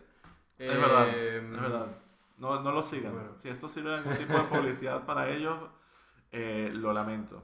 [0.59, 1.87] Es verdad, Em, Es verdad.
[2.38, 3.12] No, no lo sigan.
[3.12, 3.35] Bueno.
[3.38, 5.57] Si esto sirve de algún tipo de publicidad para ellos,
[6.33, 7.43] eh, lo lamento.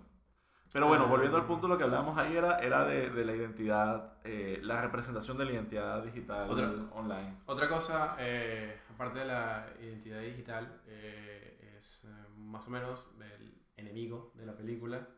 [0.73, 4.15] Pero bueno, volviendo al punto, lo que hablábamos ahí era, era de, de la identidad,
[4.23, 7.39] eh, la representación de la identidad digital Otra- online.
[7.47, 13.61] Otra cosa, eh, aparte de la identidad digital, eh, es eh, más o menos el
[13.77, 15.09] enemigo de la película,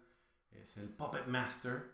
[0.50, 1.90] es el Puppet Master,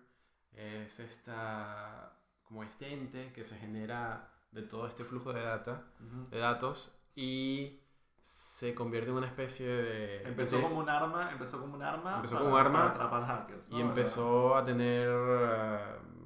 [0.52, 2.12] es esta,
[2.44, 5.84] como este ente que se genera de todo este flujo de data,
[6.30, 7.80] de datos y
[8.20, 10.22] se convierte en una especie de...
[10.28, 12.90] Empezó de- como un arma, empezó como un arma, Empezó para, como un arma para
[13.06, 13.68] atrapar hackers.
[13.68, 13.78] ¿no?
[13.78, 15.78] y empezó a tener eh,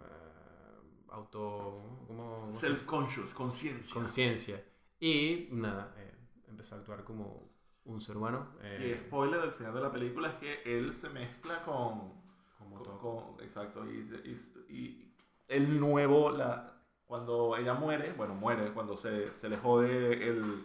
[0.03, 1.83] eh, auto...
[2.07, 3.95] ¿cómo, cómo se- Self-conscious, conciencia.
[3.95, 4.65] conciencia.
[5.01, 6.15] Y nada, eh,
[6.49, 7.51] empezó a actuar como
[7.85, 8.47] un ser humano.
[8.63, 12.23] Y eh, spoiler del final de la película es que él se mezcla con,
[12.59, 12.99] como Con- todo.
[12.99, 15.15] con- exacto, y, y- y
[15.49, 16.73] el nuevo, la,
[17.07, 20.65] cuando ella muere, bueno, muere, cuando se, se le jode el,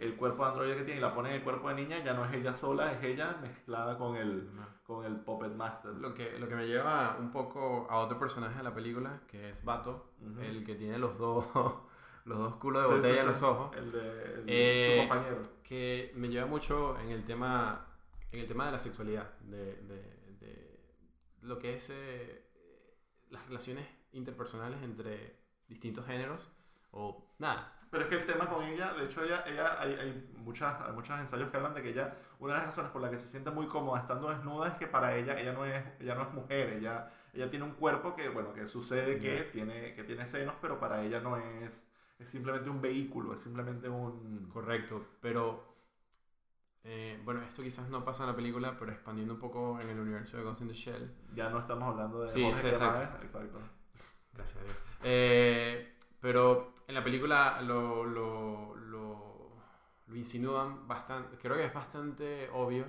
[0.00, 2.12] el cuerpo de androide que tiene y la pone en el cuerpo de niña, ya
[2.14, 4.48] no es ella sola, es ella mezclada con el,
[4.84, 5.92] con el Puppet Master.
[5.94, 9.50] Lo que, lo que me lleva un poco a otro personaje de la película, que
[9.50, 11.46] es Bato, el que tiene los dos,
[12.26, 14.92] los dos culos de Sí, sí, botella en sí, los ojos, El de el- Eh,
[15.02, 15.42] su compañero.
[15.62, 17.86] que me lleva mucho en el tema,
[18.32, 20.80] en el tema de la sexualidad, de, de- de
[21.42, 22.44] lo que es eh,
[23.30, 26.50] las relaciones interpersonales entre distintos géneros,
[26.92, 30.34] o nada, Pero es que el tema con ella, de hecho, ella, ella hay, hay,
[30.38, 33.10] muchas, hay muchos ensayos que hablan de que ella, una de las razones por las
[33.10, 36.14] que se siente muy cómoda estando desnuda es que para ella, ella no es, ella
[36.14, 40.04] no es mujer, ella, ella tiene un cuerpo que, bueno, que sucede que, tiene, que
[40.04, 41.86] tiene senos, pero para ella no es,
[42.18, 44.48] es simplemente un vehículo, es simplemente un...
[44.52, 45.76] Correcto, pero
[46.88, 49.98] eh, bueno, esto quizás no pasa en la película, pero expandiendo un poco en el
[49.98, 51.10] universo de Ghost in the Shell.
[51.34, 53.24] Ya no estamos hablando de Sí, Jorge exacto.
[53.24, 53.58] Exacto.
[54.36, 54.76] Gracias a Dios.
[55.02, 59.52] Eh, pero en la película lo, lo, lo,
[60.06, 62.86] lo insinúan bastante, creo que es bastante obvio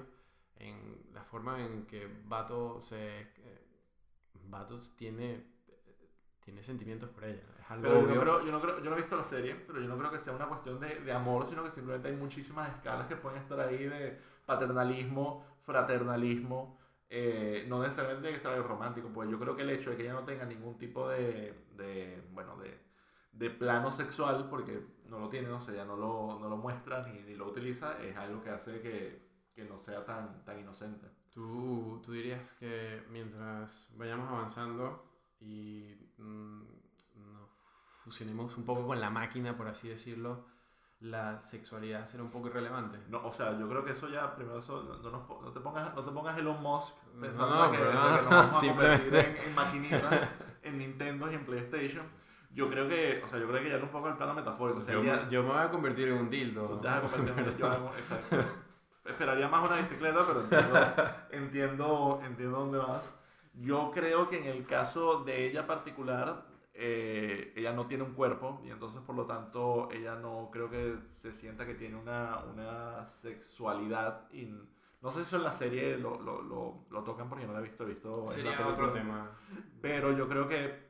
[0.58, 3.22] en la forma en que Bato se...
[3.22, 3.64] eh,
[4.50, 5.44] Batos tiene,
[6.44, 7.44] tiene sentimientos por ella.
[7.60, 9.56] Es algo Pero yo no, creo, yo, no creo, yo no he visto la serie,
[9.56, 12.16] pero yo no creo que sea una cuestión de, de amor, sino que simplemente hay
[12.16, 18.67] muchísimas escalas que pueden estar ahí de paternalismo, fraternalismo, eh, no necesariamente que sea algo
[18.67, 21.67] romántico, pues yo creo que el hecho de que ella no tenga ningún tipo de,
[21.76, 22.78] de bueno, de,
[23.32, 27.08] de plano sexual, porque no lo tiene, no sé, ella no lo, no lo muestra
[27.08, 31.08] ni, lo utiliza, es algo que hace que, que no sea tan, tan inocente.
[31.32, 35.06] ¿Tú, tú dirías que mientras vayamos avanzando
[35.39, 36.62] y mm,
[37.15, 37.50] nos
[38.04, 40.46] fusionemos un poco con la máquina, por así decirlo,
[41.00, 42.98] la sexualidad será un poco irrelevante.
[43.10, 45.60] No, o sea, yo creo que eso ya, primero, eso, no, no nos no te,
[45.60, 47.94] pongas, no te pongas Elon Musk pensando No, que, que nos
[48.30, 50.30] vamos a convertir en, en maquinitas,
[50.64, 52.06] en Nintendo y en PlayStation.
[52.52, 54.80] Yo creo que, o sea, yo creo que ya es un poco el plano metafórico.
[54.80, 56.66] O sea, yo, ya- me- yo me voy a convertir en un dildo.
[56.66, 58.38] Tú te vas a convertir en exacto.
[59.06, 60.80] Esperaría más una bicicleta, pero entiendo,
[61.32, 63.14] entiendo, entiendo dónde vas.
[63.54, 66.44] Yo creo que en el caso de ella particular,
[66.80, 71.00] eh, ella no tiene un cuerpo y entonces por lo tanto ella no creo que
[71.08, 74.32] se sienta que tiene una, una sexualidad.
[74.32, 74.70] in-
[75.02, 77.63] no sé si en la serie lo, lo, lo, lo tocan porque no la he
[77.63, 79.32] visto, he visto Sería otro tema.
[79.82, 80.88] Pero yo creo que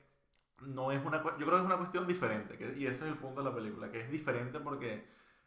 [0.61, 3.17] no es una yo creo que es una cuestión diferente que- y ese es el
[3.17, 5.05] punto de la película que es diferente porque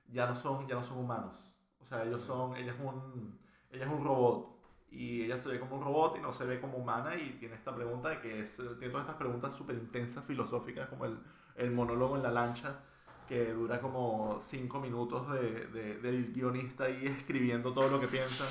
[0.09, 3.38] ya no son ya no son humanos o sea ellos son ella es un
[3.70, 4.60] ella es un robot
[4.90, 7.55] y ella se ve como un robot y no se ve como humana y tiene
[7.55, 11.18] esta pregunta de que es, tiene todas estas preguntas súper intensas filosóficas como el,
[11.57, 12.81] el monólogo en la lancha
[13.29, 18.44] que dura como cinco minutos de, de- del guionista ahí escribiendo todo lo que piensa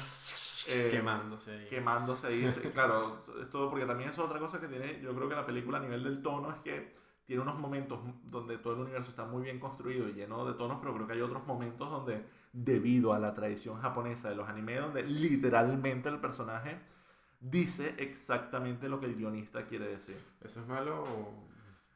[0.72, 1.68] Eh, Quemándose ahí.
[1.68, 2.44] quemándose ahí.
[2.74, 5.80] Claro, es todo porque también es otra cosa que tiene, yo creo que la película
[5.80, 9.44] a nivel del tono es que tiene unos momentos donde todo el universo está muy
[9.44, 13.20] bien construido y lleno de tonos, pero creo que hay otros momentos donde, debido a
[13.20, 16.80] la tradición japonesa de los animes, donde literalmente el personaje
[17.40, 20.18] dice exactamente lo que el guionista quiere decir.
[20.42, 21.50] ¿Eso es malo o...?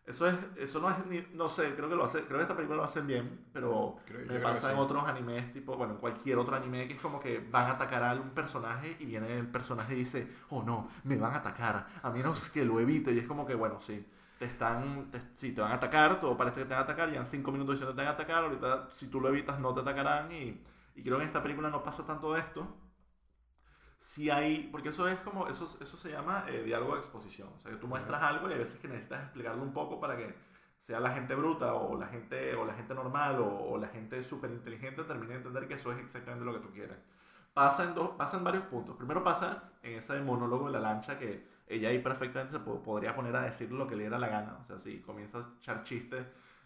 [0.05, 2.55] Eso es, eso no es ni, no sé, creo que lo hace, creo que esta
[2.57, 4.81] película lo hacen bien, pero Creo- me pasa en sí.
[4.81, 8.03] otros animes, tipo, bueno, en cualquier otro anime que es como que van a atacar
[8.03, 11.87] a un personaje y viene el personaje y dice, oh no, me van a atacar,
[12.01, 13.13] a menos que lo evite.
[13.13, 14.05] Y es como que, bueno, sí,
[14.43, 17.10] te están, te, sí, te van a atacar, todo parece que te van a atacar,
[17.10, 19.73] llevan cinco minutos diciendo que te van a atacar, ahorita si tú lo evitas no
[19.73, 20.32] te atacarán.
[20.34, 20.62] Y,
[20.95, 22.67] y creo que en esta película no pasa tanto de esto.
[23.99, 27.47] Si hay, porque eso es como, eso, eso se llama eh, diálogo de exposición.
[27.56, 30.17] O sea, que tú muestras algo y hay veces que necesitas explicarlo un poco para
[30.17, 30.36] que
[30.77, 34.21] sea la gente bruta o la gente, o la gente normal o, o la gente
[34.25, 36.97] súper inteligente termine de entender que eso es exactamente lo que tú quieres.
[37.53, 38.97] Pasa en, dos, pasa en varios puntos.
[38.97, 43.15] Primero pasa en ese monólogo de la lancha que ella ahí perfectamente se po- podría
[43.15, 44.58] poner a decir lo que le diera la gana.
[44.62, 46.26] O sea, si comienza a echar chistes,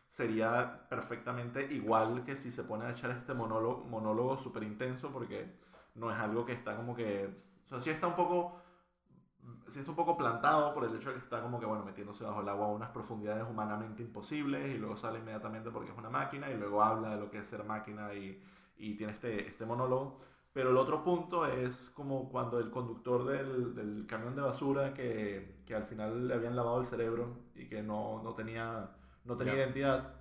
[0.10, 5.52] sería perfectamente igual que si se pone a echar este monólogo, monólogo súper intenso porque
[5.96, 7.30] no es algo que está como que...
[7.66, 8.62] O sea, sí está un poco...
[9.70, 12.24] Sí está un poco plantado por el hecho de que está como que, bueno, metiéndose
[12.24, 16.10] bajo el agua a unas profundidades humanamente imposibles y luego sale inmediatamente porque es una
[16.10, 18.42] máquina y luego habla de lo que es ser máquina y,
[18.78, 20.18] y tiene este, este monólogo.
[20.58, 25.62] Pero el otro punto es como cuando el conductor del, del camión de basura que,
[25.67, 28.89] que al final le habían lavado el cerebro y que no, no tenía,
[29.24, 29.60] no tenía Ya.
[29.63, 30.15] identidad,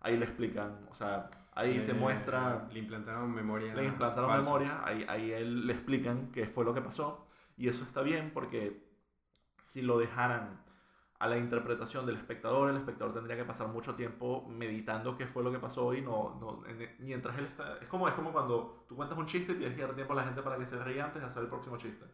[0.00, 3.74] ahí le explican, o sea, ahí se Eh, muestra Le implantaron memoria.
[3.74, 4.42] le implantaron falsa.
[4.44, 7.26] memoria, ahí, ahí él le explican qué fue lo que pasó.
[7.56, 8.88] Y eso está bien porque
[9.62, 10.62] si lo dejaran
[11.20, 15.44] a la interpretación del espectador, el espectador tendría que pasar mucho tiempo meditando qué fue
[15.44, 17.78] lo que pasó y no, no en- mientras él está...
[17.78, 20.16] Es como, es como cuando tú cuentas un chiste y tienes que dar tiempo a
[20.16, 22.06] la gente para que se ría antes de hacer el próximo chiste.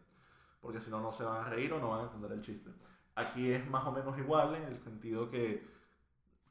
[0.61, 2.71] Porque si no, no se van a reír o no van a entender el chiste.
[3.15, 5.67] Aquí es más o menos igual en el sentido que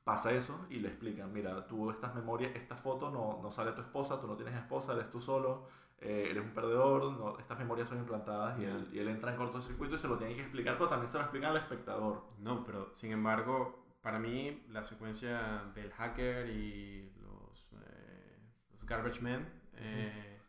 [0.05, 3.81] pasa eso y le explican, mira, tú estas memorias, esta foto no, no sale tu
[3.83, 7.89] esposa, tú no tienes esposa, eres tú solo, eh, eres un perdedor, no, estas memorias
[7.89, 8.69] son implantadas y, Ya.
[8.71, 11.17] él, y él entra en cortocircuito y se lo tiene que explicar, pero también se
[11.19, 12.25] lo explican al espectador.
[12.39, 18.39] No, pero sin embargo, para mí la secuencia del hacker y los, eh,
[18.73, 20.41] los garbage men, eh,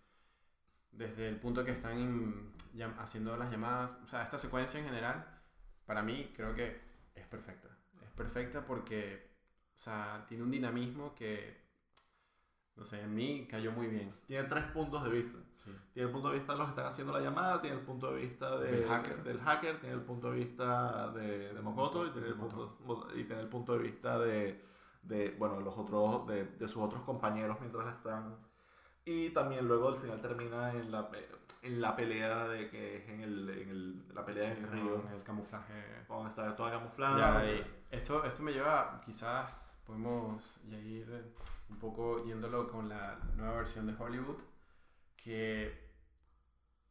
[0.92, 4.86] desde el punto que están in- llam- haciendo las llamadas, o sea, esta secuencia en
[4.88, 5.26] general,
[5.86, 6.82] para mí creo que
[7.16, 7.70] es perfecta.
[8.04, 9.32] Es perfecta porque,
[9.74, 11.67] o sea, tiene un dinamismo que,
[12.78, 14.14] no sé, en mí cayó muy bien.
[14.28, 15.38] Tiene tres puntos de vista.
[15.58, 15.72] Sí.
[15.94, 18.12] Tiene el punto de vista de los que están haciendo la llamada, tiene el punto
[18.14, 19.24] de vista de- Del hacker.
[19.24, 22.78] del hacker, tiene el punto de vista de, de Mokoto y tiene el punto,
[23.16, 24.64] y tiene el punto de vista de,
[25.02, 28.36] de, bueno, los otros, de, de sus otros compañeros mientras están.
[29.04, 31.10] Y también luego al final termina en la,
[31.64, 34.76] en la pelea de que es en, el, en el, la pelea en el Sí,
[34.80, 36.04] río, con el camuflaje.
[36.08, 37.18] cuando está toda camuflada.
[37.44, 41.34] Ya, esto, esto me lleva, quizás podemos ya ir eh,
[41.70, 44.38] un poco yéndolo con la nueva versión de Hollywood,
[45.16, 45.88] que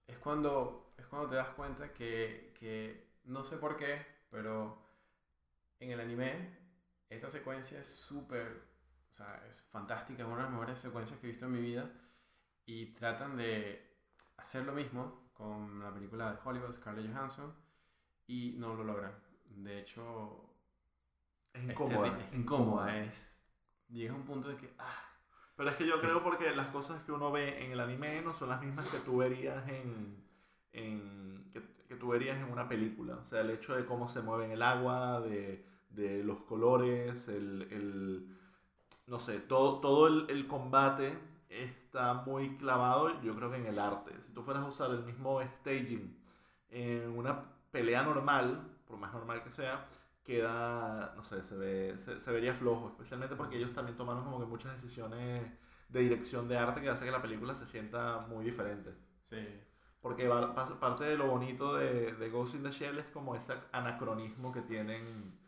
[0.07, 4.83] es cuando, es cuando te das cuenta que, que no sé por qué, pero
[5.79, 6.57] en el anime
[7.11, 8.65] esta secuencia es súper,
[9.11, 11.61] o sea, es fantástica, es una de las mejores secuencias que he visto en mi
[11.61, 11.91] vida
[12.65, 13.95] y tratan de
[14.39, 17.55] hacer lo mismo con la película de Hollywood, Scarlett Johansson,
[18.27, 19.13] y no lo logran.
[19.45, 20.46] De hecho,
[21.57, 22.19] es es incómoda.
[22.21, 23.43] es incómoda, es...
[23.89, 24.75] Llega a un punto de que...
[24.79, 25.03] Ah,
[25.57, 28.21] Pero es que yo Que- creo porque las cosas que uno ve en el anime
[28.23, 30.23] no son las mismas que tú verías en,
[30.73, 33.17] en que, que tú verías en una película.
[33.17, 37.29] O sea, el hecho de cómo se mueve en el agua, de, de los colores,
[37.29, 38.37] el, el,
[39.07, 43.79] no sé, todo, todo el, el combate está muy clavado, yo creo que en el
[43.79, 44.13] arte.
[44.23, 46.17] Si tú fueras a usar el mismo staging
[46.71, 49.87] en una pelea normal, por más normal que sea,
[50.27, 54.41] queda, no sé, se, ve, se, se vería flojo, especialmente porque ellos también tomaron como
[54.41, 55.43] que muchas decisiones
[55.89, 58.91] de dirección de arte que hace que la película se sienta muy diferente.
[59.23, 59.39] Sí.
[60.01, 63.35] Porque va- pa- parte de lo bonito de, de Ghost in the Shell es como
[63.37, 65.39] ese anacronismo que tienen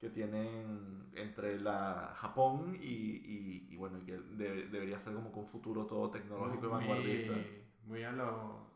[0.00, 5.32] que tienen entre la Japón y, y, y bueno, y que de- debería ser como
[5.32, 7.32] que un futuro todo tecnológico y vanguardista.
[7.32, 8.66] Muy, muy a lo...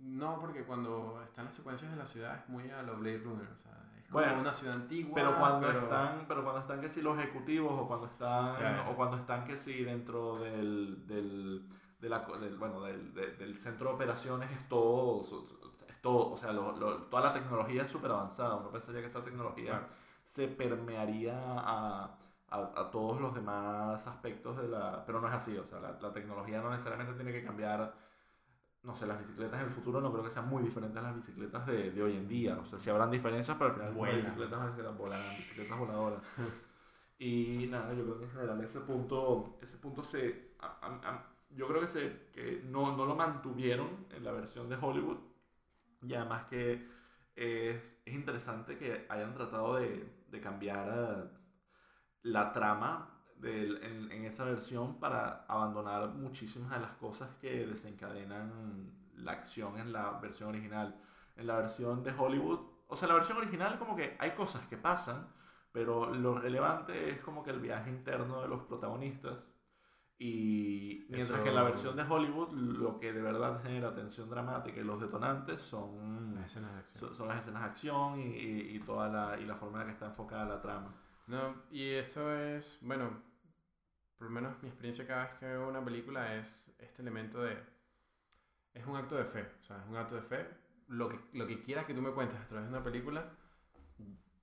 [0.00, 3.48] No, porque cuando están las secuencias de la ciudad es muy a lo Blade Runner,
[3.48, 6.88] o sea, como Bueno, una ciudad antigua, Pero cuando pero- están, pero cuando están que
[6.88, 12.08] si los ejecutivos o cuando están o cuando están que si dentro del, del, de
[12.08, 15.22] la- del- bueno, del, de- del centro de operaciones es todo,
[15.88, 18.54] es todo, o sea, lo- lo- toda la tecnología es súper avanzada.
[18.56, 19.88] Uno pensaría que esa tecnología
[20.24, 22.16] se permearía a,
[22.48, 25.92] a, a todos los demás aspectos de la, pero no es así, o sea, la,
[26.00, 27.92] la tecnología no necesariamente tiene que cambiar
[28.82, 31.16] no sé, las bicicletas en el futuro no creo que sean muy diferentes a las
[31.16, 32.58] bicicletas de, de hoy en día.
[32.58, 36.22] O sea, sí habrán diferencias, pero al final las bicicletas, bicicletas volan, bicicletas voladoras.
[37.18, 41.26] y nada, yo creo que en general ese punto, ese punto se, a- a- a-
[41.50, 45.18] yo creo que, se, que no, no lo mantuvieron en la versión de Hollywood.
[46.02, 46.86] Y además que
[47.34, 51.30] es, es interesante que hayan tratado de, de cambiar eh,
[52.22, 58.92] la trama del- en, en esa versión para abandonar muchísimas de las cosas que desencadenan
[59.16, 61.00] la acción en la versión original.
[61.36, 64.76] En la versión de Hollywood, o sea, la versión original como que hay cosas que
[64.78, 65.28] pasan,
[65.72, 69.52] pero lo relevante es como que el viaje interno de los protagonistas.
[70.18, 74.30] Y mientras que en la Eso- versión de Hollywood lo que de verdad genera tensión
[74.30, 77.00] dramática y los detonantes son, Las escenas de acción.
[77.00, 79.80] son, son las escenas de acción y, y, y toda la, y la forma en
[79.80, 80.94] la que está enfocada la trama.
[81.26, 83.22] No, y esto es, bueno,
[84.16, 87.56] por lo menos mi experiencia cada vez que veo una película es este elemento de,
[88.72, 90.46] es un acto de fe, o sea, es un acto de fe.
[90.88, 93.32] Lo que, lo que quieras que tú me cuentes a través de una película,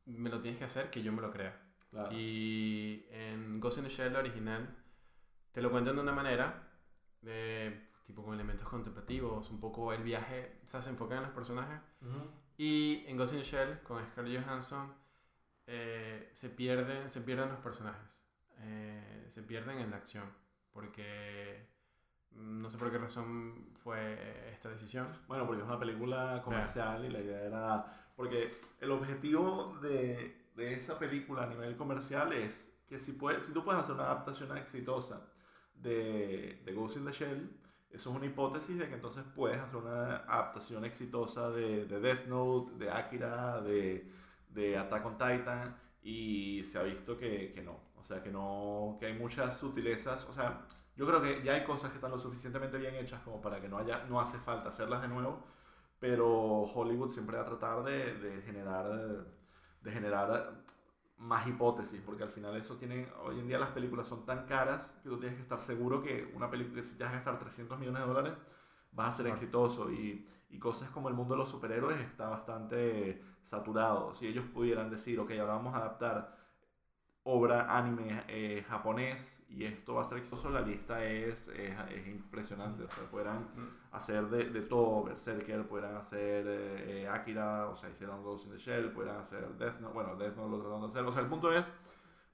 [0.05, 1.57] me lo tienes que hacer que yo me lo crea.
[1.89, 2.09] Claro.
[2.11, 4.75] Y en Ghost in the Shell, original,
[5.51, 6.67] te lo cuentan de una manera,
[7.21, 11.33] de, tipo con elementos contemplativos, un poco el viaje, o sea, se enfocan en los
[11.33, 11.79] personajes.
[12.57, 14.93] Y en Ghost in the Shell, con Scarlett Johansson,
[15.67, 18.25] eh, se, pierden, se pierden los personajes.
[18.59, 20.25] Eh, se pierden en la acción.
[20.71, 21.67] Porque
[22.31, 25.07] mm, no sé por qué razón fue esta decisión.
[25.27, 27.99] Bueno, porque es una película comercial y la idea era...
[28.15, 33.53] Porque el objetivo de, de esa película a nivel comercial es que si, puedes, si
[33.53, 35.21] tú puedes hacer una adaptación exitosa
[35.73, 39.75] de, de Ghost in the Shell, eso es una hipótesis de que entonces puedes hacer
[39.75, 44.11] una adaptación exitosa de, de Death Note, de Akira, de,
[44.53, 47.77] de Attack on Titan, y se ha visto que, que no.
[47.97, 50.25] O sea, que no, que hay muchas sutilezas.
[50.25, 53.41] O sea, yo creo que ya hay cosas que están lo suficientemente bien hechas como
[53.41, 55.43] para que no haya, no hace falta hacerlas de nuevo,
[55.99, 59.25] pero Hollywood siempre va a tratar de, de generar,
[59.81, 60.63] de generar
[61.17, 64.95] más hipótesis, porque al final eso tienen, hoy en día las películas son tan caras
[65.03, 67.39] que tú tienes que estar seguro que una película, que si te vas a gastar
[67.39, 68.33] 300 millones de dólares,
[68.91, 69.27] vas a ser Claro.
[69.27, 74.13] exitoso y, y cosas como el mundo de los superhéroes está bastante saturado.
[74.15, 76.43] Si ellos pudieran decir, ok, ahora vamos a adaptar
[77.25, 82.07] obra anime eh, japonés y esto va a ser exitoso, la lista es, es, es
[82.07, 82.83] impresionante.
[82.83, 83.47] O sea, podrán
[83.91, 88.57] hacer de, de todo, Berserker, podrán hacer eh, Akira, o sea, hicieron Ghost in the
[88.57, 91.29] Shell, podrán hacer Death Note, bueno, Death Note lo trataron de hacer, o sea, el
[91.29, 91.71] punto es,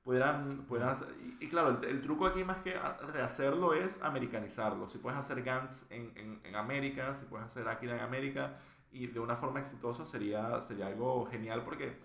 [0.01, 2.73] podrán, podrán hacer, y, y claro, el, el truco aquí más que
[3.13, 7.95] rehacerlo es americanizarlo, si puedes hacer Gantz en, en, en América, si puedes hacer Akira
[7.95, 8.57] en América,
[8.91, 11.97] y de una forma exitosa sería, sería algo genial porque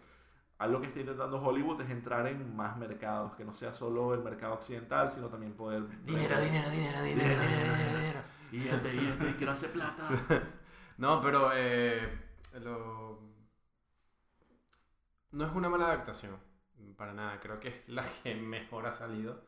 [0.58, 4.20] algo que está intentando Hollywood es entrar en más mercados, que no sea solo el
[4.20, 5.82] mercado occidental, sino también poder...
[6.04, 8.20] Dinero, dinero, dinero, dinero, dinero, dinero, dinero.
[8.52, 10.08] Y este, y este, y quiero hacer plata.
[10.96, 12.08] No, pero eh,
[12.62, 13.18] lo...
[15.32, 16.36] no es una mala adaptación,
[16.96, 17.40] para nada.
[17.40, 19.42] Creo que es la que mejor ha salido.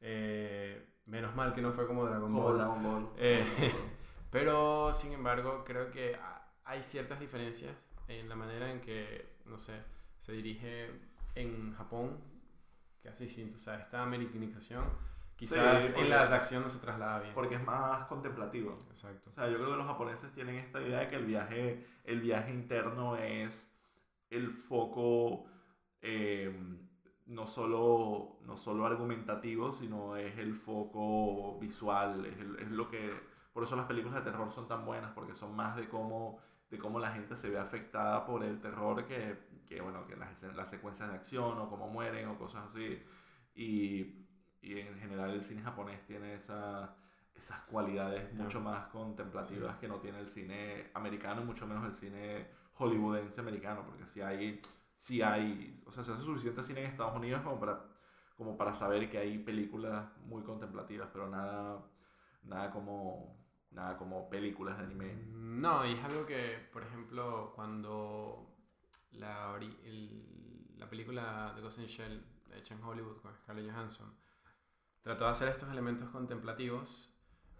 [0.00, 2.58] Eh, menos mal que no fue como Dragon Como Ball.
[2.58, 3.08] Dragon Ball.
[3.18, 3.44] Eh,
[4.32, 7.74] Pero, sin embargo, creo que ha- hay ciertas diferencias
[8.08, 9.82] en la manera en que, no sé,
[10.18, 10.90] se dirige
[11.34, 12.18] en Japón,
[13.02, 13.56] que es distinto.
[13.56, 14.84] O sea, esta americanización,
[15.36, 17.34] quizás porque- en la atracción no se traslada bien.
[17.34, 18.78] Porque es más contemplativo.
[18.90, 19.30] Exacto.
[19.30, 22.20] O sea, yo creo que los japoneses tienen esta idea de que el viaje, el
[22.20, 23.70] viaje interno es
[24.30, 25.46] el foco
[26.02, 26.52] eh,
[27.26, 33.12] no, solo, no solo argumentativo, sino es el foco visual, es, el- es lo que...
[33.52, 36.38] Por eso las películas de terror son tan buenas, porque son más de cómo,
[36.70, 40.42] de cómo la gente se ve afectada por el terror que, que bueno, que las,
[40.54, 43.02] las secuencias de acción o cómo mueren o cosas así.
[43.54, 44.16] Y
[44.62, 46.94] y en general el cine japonés tiene esa,
[47.34, 48.44] esas cualidades Ya.
[48.44, 53.40] mucho más contemplativas que no tiene el cine americano y mucho menos el cine hollywoodense
[53.40, 54.60] americano, porque si hay,
[54.96, 57.80] si hay, o sea, se hace suficiente cine en Estados Unidos como para,
[58.36, 61.78] como para saber que hay películas muy contemplativas, pero nada,
[62.42, 63.34] nada como,
[63.70, 65.14] nada como películas de anime.
[65.32, 68.56] No, y es algo que, por ejemplo, cuando
[69.12, 69.58] la,
[70.76, 74.12] la película de Ghost in Shell, hecha en Hollywood con Scarlett Johansson,
[75.02, 77.14] trató de hacer estos elementos contemplativos,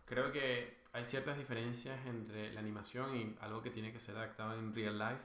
[0.04, 4.54] creo que hay ciertas diferencias entre la animación y algo que tiene que ser adaptado
[4.54, 5.22] en real life.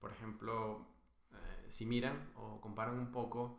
[0.00, 0.86] Por ejemplo,
[1.32, 3.58] eh, si miran o comparan un poco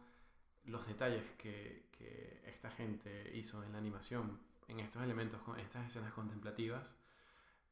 [0.63, 5.87] los detalles que, que esta gente hizo en la animación, en estos elementos, con estas
[5.87, 6.97] escenas contemplativas,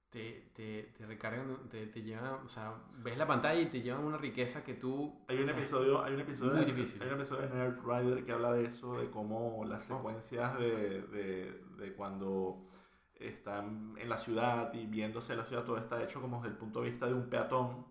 [0.09, 4.03] te, te, te recargan, te, te llevan, o sea, ves la pantalla y te llevan
[4.03, 5.25] una riqueza que tú...
[5.27, 7.01] Hay un episodio, hay un episodio, muy de, difícil.
[7.01, 11.01] hay un episodio de Nerd Rider que habla de eso, de cómo las secuencias de,
[11.01, 12.67] de, de cuando
[13.15, 16.81] están en la ciudad y viéndose la ciudad, todo está hecho como desde el punto
[16.81, 17.85] de vista de un peatón,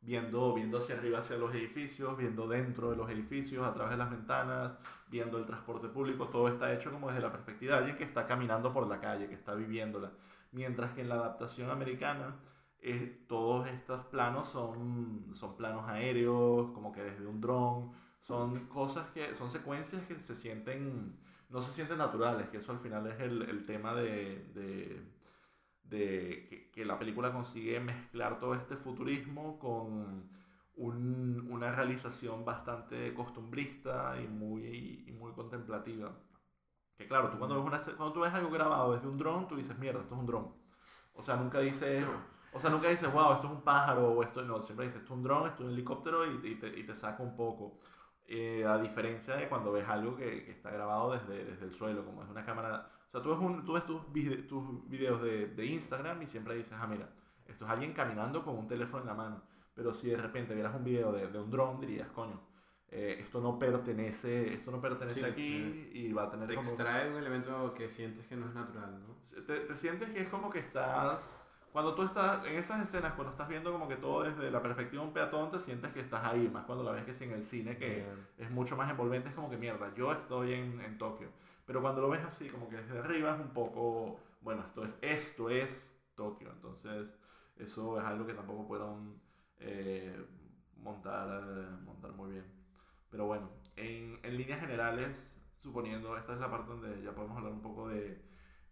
[0.00, 3.96] viendo, viendo hacia arriba hacia los edificios, viendo dentro de los edificios, a través de
[3.98, 4.72] las ventanas,
[5.08, 8.26] viendo el transporte público, todo está hecho como desde la perspectiva de alguien que está
[8.26, 10.12] caminando por la calle, que está viviéndola.
[10.52, 12.36] Mientras que en la adaptación americana,
[12.80, 19.08] eh, todos estos planos son, son planos aéreos, como que desde un dron, son cosas
[19.10, 21.16] que, son secuencias que se sienten,
[21.48, 25.02] no se sienten naturales, que eso al final es el, el tema de, de,
[25.88, 30.30] de que, que la película consigue mezclar todo este futurismo con
[30.76, 36.12] un- una realización bastante costumbrista y muy, y muy contemplativa.
[36.96, 39.56] Que claro, tú cuando ves, una, cuando tú ves algo grabado desde un dron, tú
[39.56, 40.54] dices, mierda, esto es un dron.
[41.14, 42.04] O sea, nunca dices,
[42.52, 44.62] o sea, nunca dices, wow, esto es un pájaro o esto no.
[44.62, 46.84] Siempre dices, esto es un dron, esto es un helicóptero y, te- y te, y
[46.86, 47.78] te saca un poco.
[48.26, 52.04] Eh, a diferencia de cuando ves algo que, que está grabado desde, desde el suelo,
[52.04, 52.90] como es una cámara.
[53.08, 56.26] O sea, tú ves, un, tú ves tus, vide- tus videos de, de Instagram y
[56.26, 57.08] siempre dices, ah, mira,
[57.46, 59.42] esto es alguien caminando con un teléfono en la mano.
[59.74, 62.40] Pero si de repente vieras un video de, de un dron, dirías, coño,
[62.88, 66.66] eh, esto no pertenece, esto no pertenece Sí, aquí y va a tener Te como...
[66.66, 69.16] extrae un elemento que sientes que no es natural, ¿no?
[69.44, 71.35] Te, te sientes que es como que estás...
[71.76, 75.02] Cuando tú estás en esas escenas, cuando estás viendo como que todo desde la perspectiva
[75.02, 77.32] de un peatón, te sientes que estás ahí, más cuando la ves que si en
[77.32, 80.80] el cine, que Eh, es mucho más envolvente, es como que mierda, yo estoy en,
[80.80, 81.28] en Tokio.
[81.66, 84.90] Pero cuando lo ves así, como que desde arriba es un poco, bueno, esto es,
[85.02, 86.50] esto es Tokio.
[86.50, 87.08] Entonces,
[87.56, 89.20] eso es algo que tampoco pudieron
[89.58, 90.18] eh,
[90.78, 92.46] montar, eh, montar muy bien.
[93.10, 97.52] Pero bueno, en, en líneas generales, suponiendo, esta es la parte donde ya podemos hablar
[97.52, 98.18] un poco de,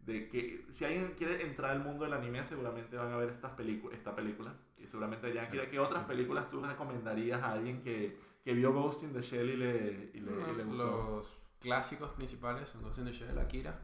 [0.06, 3.52] de que si alguien quiere entrar al mundo del anime, seguramente van a ver estas
[3.92, 4.54] esta película.
[4.78, 5.52] Y seguramente dirían, Sí.
[5.52, 9.50] ¿qué, qué otras películas tú recomendarías a alguien que, que vio Ghost in the Shell
[9.50, 11.16] y le, y le, y le gustó?
[11.16, 13.78] Los clásicos principales son Ghost in the Shell, Akira.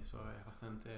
[0.00, 0.90] Eso es bastante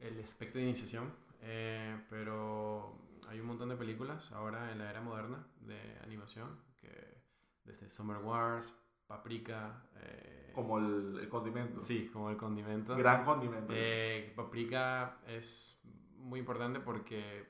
[0.00, 1.12] el aspecto de iniciación.
[1.42, 7.22] Eh, pero hay un montón de películas ahora en la era moderna de animación, que
[7.64, 8.74] desde Summer Wars,
[9.10, 9.82] Paprika.
[9.96, 11.80] eh, Como el, el condimento.
[11.80, 12.94] Sí, como el condimento.
[12.96, 13.72] Gran condimento.
[13.76, 15.82] Eh, Paprika es
[16.16, 17.44] muy importante porque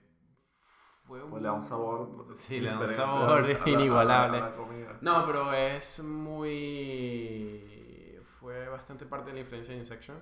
[1.04, 1.28] fue un...
[1.30, 2.26] Pues le da un sabor.
[2.34, 4.38] Sí, le da un sabor a la- a la- inigualable.
[4.38, 4.96] a la comida.
[5.02, 8.18] No, pero es muy...
[8.40, 10.18] Fue bastante parte de la influencia de Insection.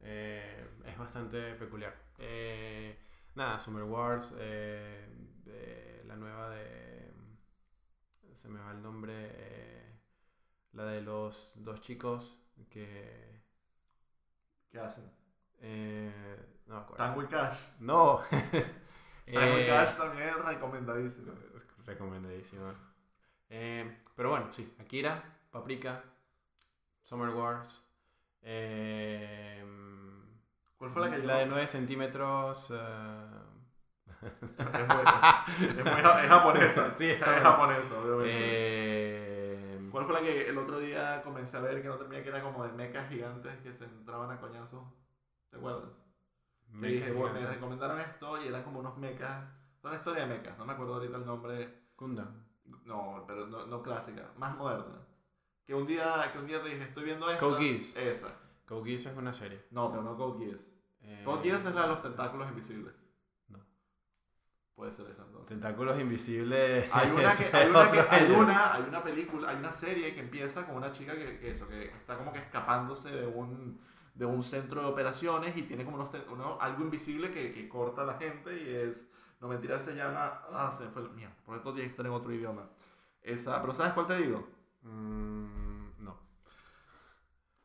[0.00, 1.96] Eh, es bastante peculiar.
[3.34, 7.10] Nada, Summer Wars, de la nueva de...
[8.34, 9.87] Se me va el nombre.
[10.72, 12.38] La de los dos chicos
[12.70, 13.42] que...
[14.70, 15.10] ¿Qué hacen?
[15.60, 17.04] eh, no me acuerdo.
[17.04, 17.58] Tango y Cash.
[17.80, 18.20] No.
[18.30, 21.32] Tango y Eh, Cash también es recomendadísimo.
[21.86, 22.74] Recomendadísima.
[23.50, 24.72] Eh, pero bueno, sí.
[24.78, 26.02] Akira, Paprika,
[27.02, 27.82] Summer Wars.
[28.42, 29.64] eh,
[30.76, 32.70] ¿Cuál fue la que la de 9 centímetros.
[32.70, 32.78] Es
[34.88, 35.44] buena.
[35.58, 36.90] Es, muy ja- es japonesa.
[36.98, 38.32] Sí, es japonesa, obviamente.
[38.32, 39.27] eh,
[39.98, 42.40] ¿Cuál fue la que el otro día comencé a ver que no termina que era
[42.40, 44.84] como de mechas gigantes que se entraban a coñazos?
[45.50, 45.90] ¿Te acuerdas?
[46.68, 49.44] Mecha dije, bueno, me recomendaron esto y eran como unos mechas.
[49.82, 51.88] Son historia de mechas, no me acuerdo ahorita el nombre.
[51.96, 52.44] Gundam.
[52.84, 55.04] No, pero no, no clásica, más moderna.
[55.66, 57.44] Que un día, que un día te dije, estoy viendo esta.
[57.44, 57.96] Code Geass.
[57.96, 58.28] Esa.
[58.68, 59.64] Code Geass es una serie.
[59.72, 60.64] No, pero no Code Geass.
[61.00, 62.94] Eh, Code Geass es la de los tentáculos invisibles.
[64.78, 65.48] Puede ser esa entonces.
[65.48, 66.88] Tentáculos invisibles.
[66.92, 70.20] Hay una, que, hay, una que- hay, una, hay una película, hay una serie que
[70.20, 73.80] empieza con una chica que, que eso, que está como que escapándose de un,
[74.14, 78.02] de un centro de operaciones y tiene como unos, uno- algo invisible que, que corta
[78.02, 79.10] a la gente y es,
[79.40, 82.70] no mentira, se llama, ah, se fue, mierda, por estos días está en otro idioma.
[83.20, 84.48] Esa, pero ¿sabes cuál te digo?
[84.82, 86.20] Mm, no.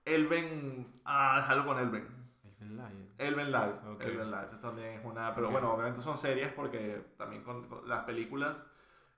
[0.05, 0.99] Elven.
[1.05, 2.07] Ah, es algo con Elven.
[2.89, 3.09] Lion.
[3.17, 3.73] Elven Live.
[3.93, 4.03] Ok.
[4.03, 4.47] Elven Live.
[4.61, 5.34] También es una.
[5.36, 5.51] Pero Ok.
[5.51, 8.65] bueno, obviamente son series porque también con, con las películas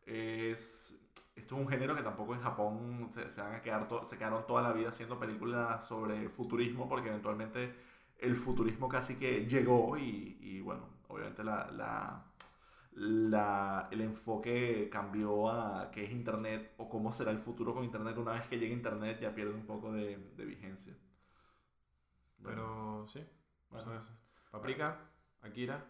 [0.06, 0.96] es.
[1.36, 4.18] Esto es un género que tampoco en Japón se, se van a quedar to- se
[4.18, 7.76] quedaron toda la vida haciendo películas sobre futurismo porque eventualmente
[8.20, 12.24] el futurismo casi que llegó y, y bueno, obviamente la, la,
[12.94, 18.18] la- el enfoque cambió a qué es Internet o cómo será el futuro con Internet.
[18.18, 20.96] Una vez que llegue Internet ya pierde un poco de, de vigencia.
[22.38, 23.22] Bueno, Pero sí,
[24.52, 24.98] Paprika,
[25.42, 25.84] Akira,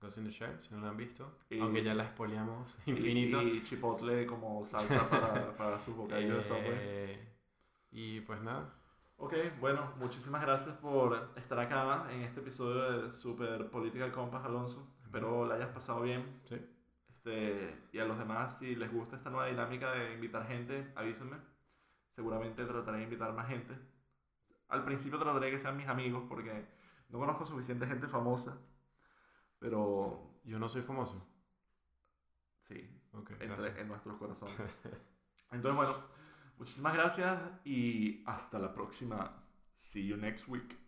[0.00, 1.38] Ghost in the Shell, si no lo han visto.
[1.50, 3.40] Y- Aunque ya la spoileamos Y- infinito.
[3.42, 6.78] Y, chipotle como salsa para, para sus bocadillos de software.
[6.80, 7.28] Eh,
[7.92, 8.74] y pues nada,
[9.18, 14.96] Ok, bueno, muchísimas gracias por estar acá en este episodio de Super Political Compass, Alonso.
[15.04, 16.40] Espero la hayas pasado bien.
[16.44, 16.56] sí.
[17.08, 21.36] Este, y a los demás, si les gusta esta nueva dinámica de invitar gente, avísenme.
[22.08, 23.74] Seguramente trataré de invitar más gente.
[24.68, 26.64] Al principio trataré que sean mis amigos porque
[27.12, 28.58] no conozco suficiente gente famosa.
[29.58, 31.24] Pero Yo no soy famoso.
[32.62, 34.56] sí, Ok, entre, en nuestros corazones.
[35.52, 35.94] Entonces, bueno,
[36.58, 39.44] muchísimas gracias y hasta la próxima.
[39.74, 40.81] See you next week.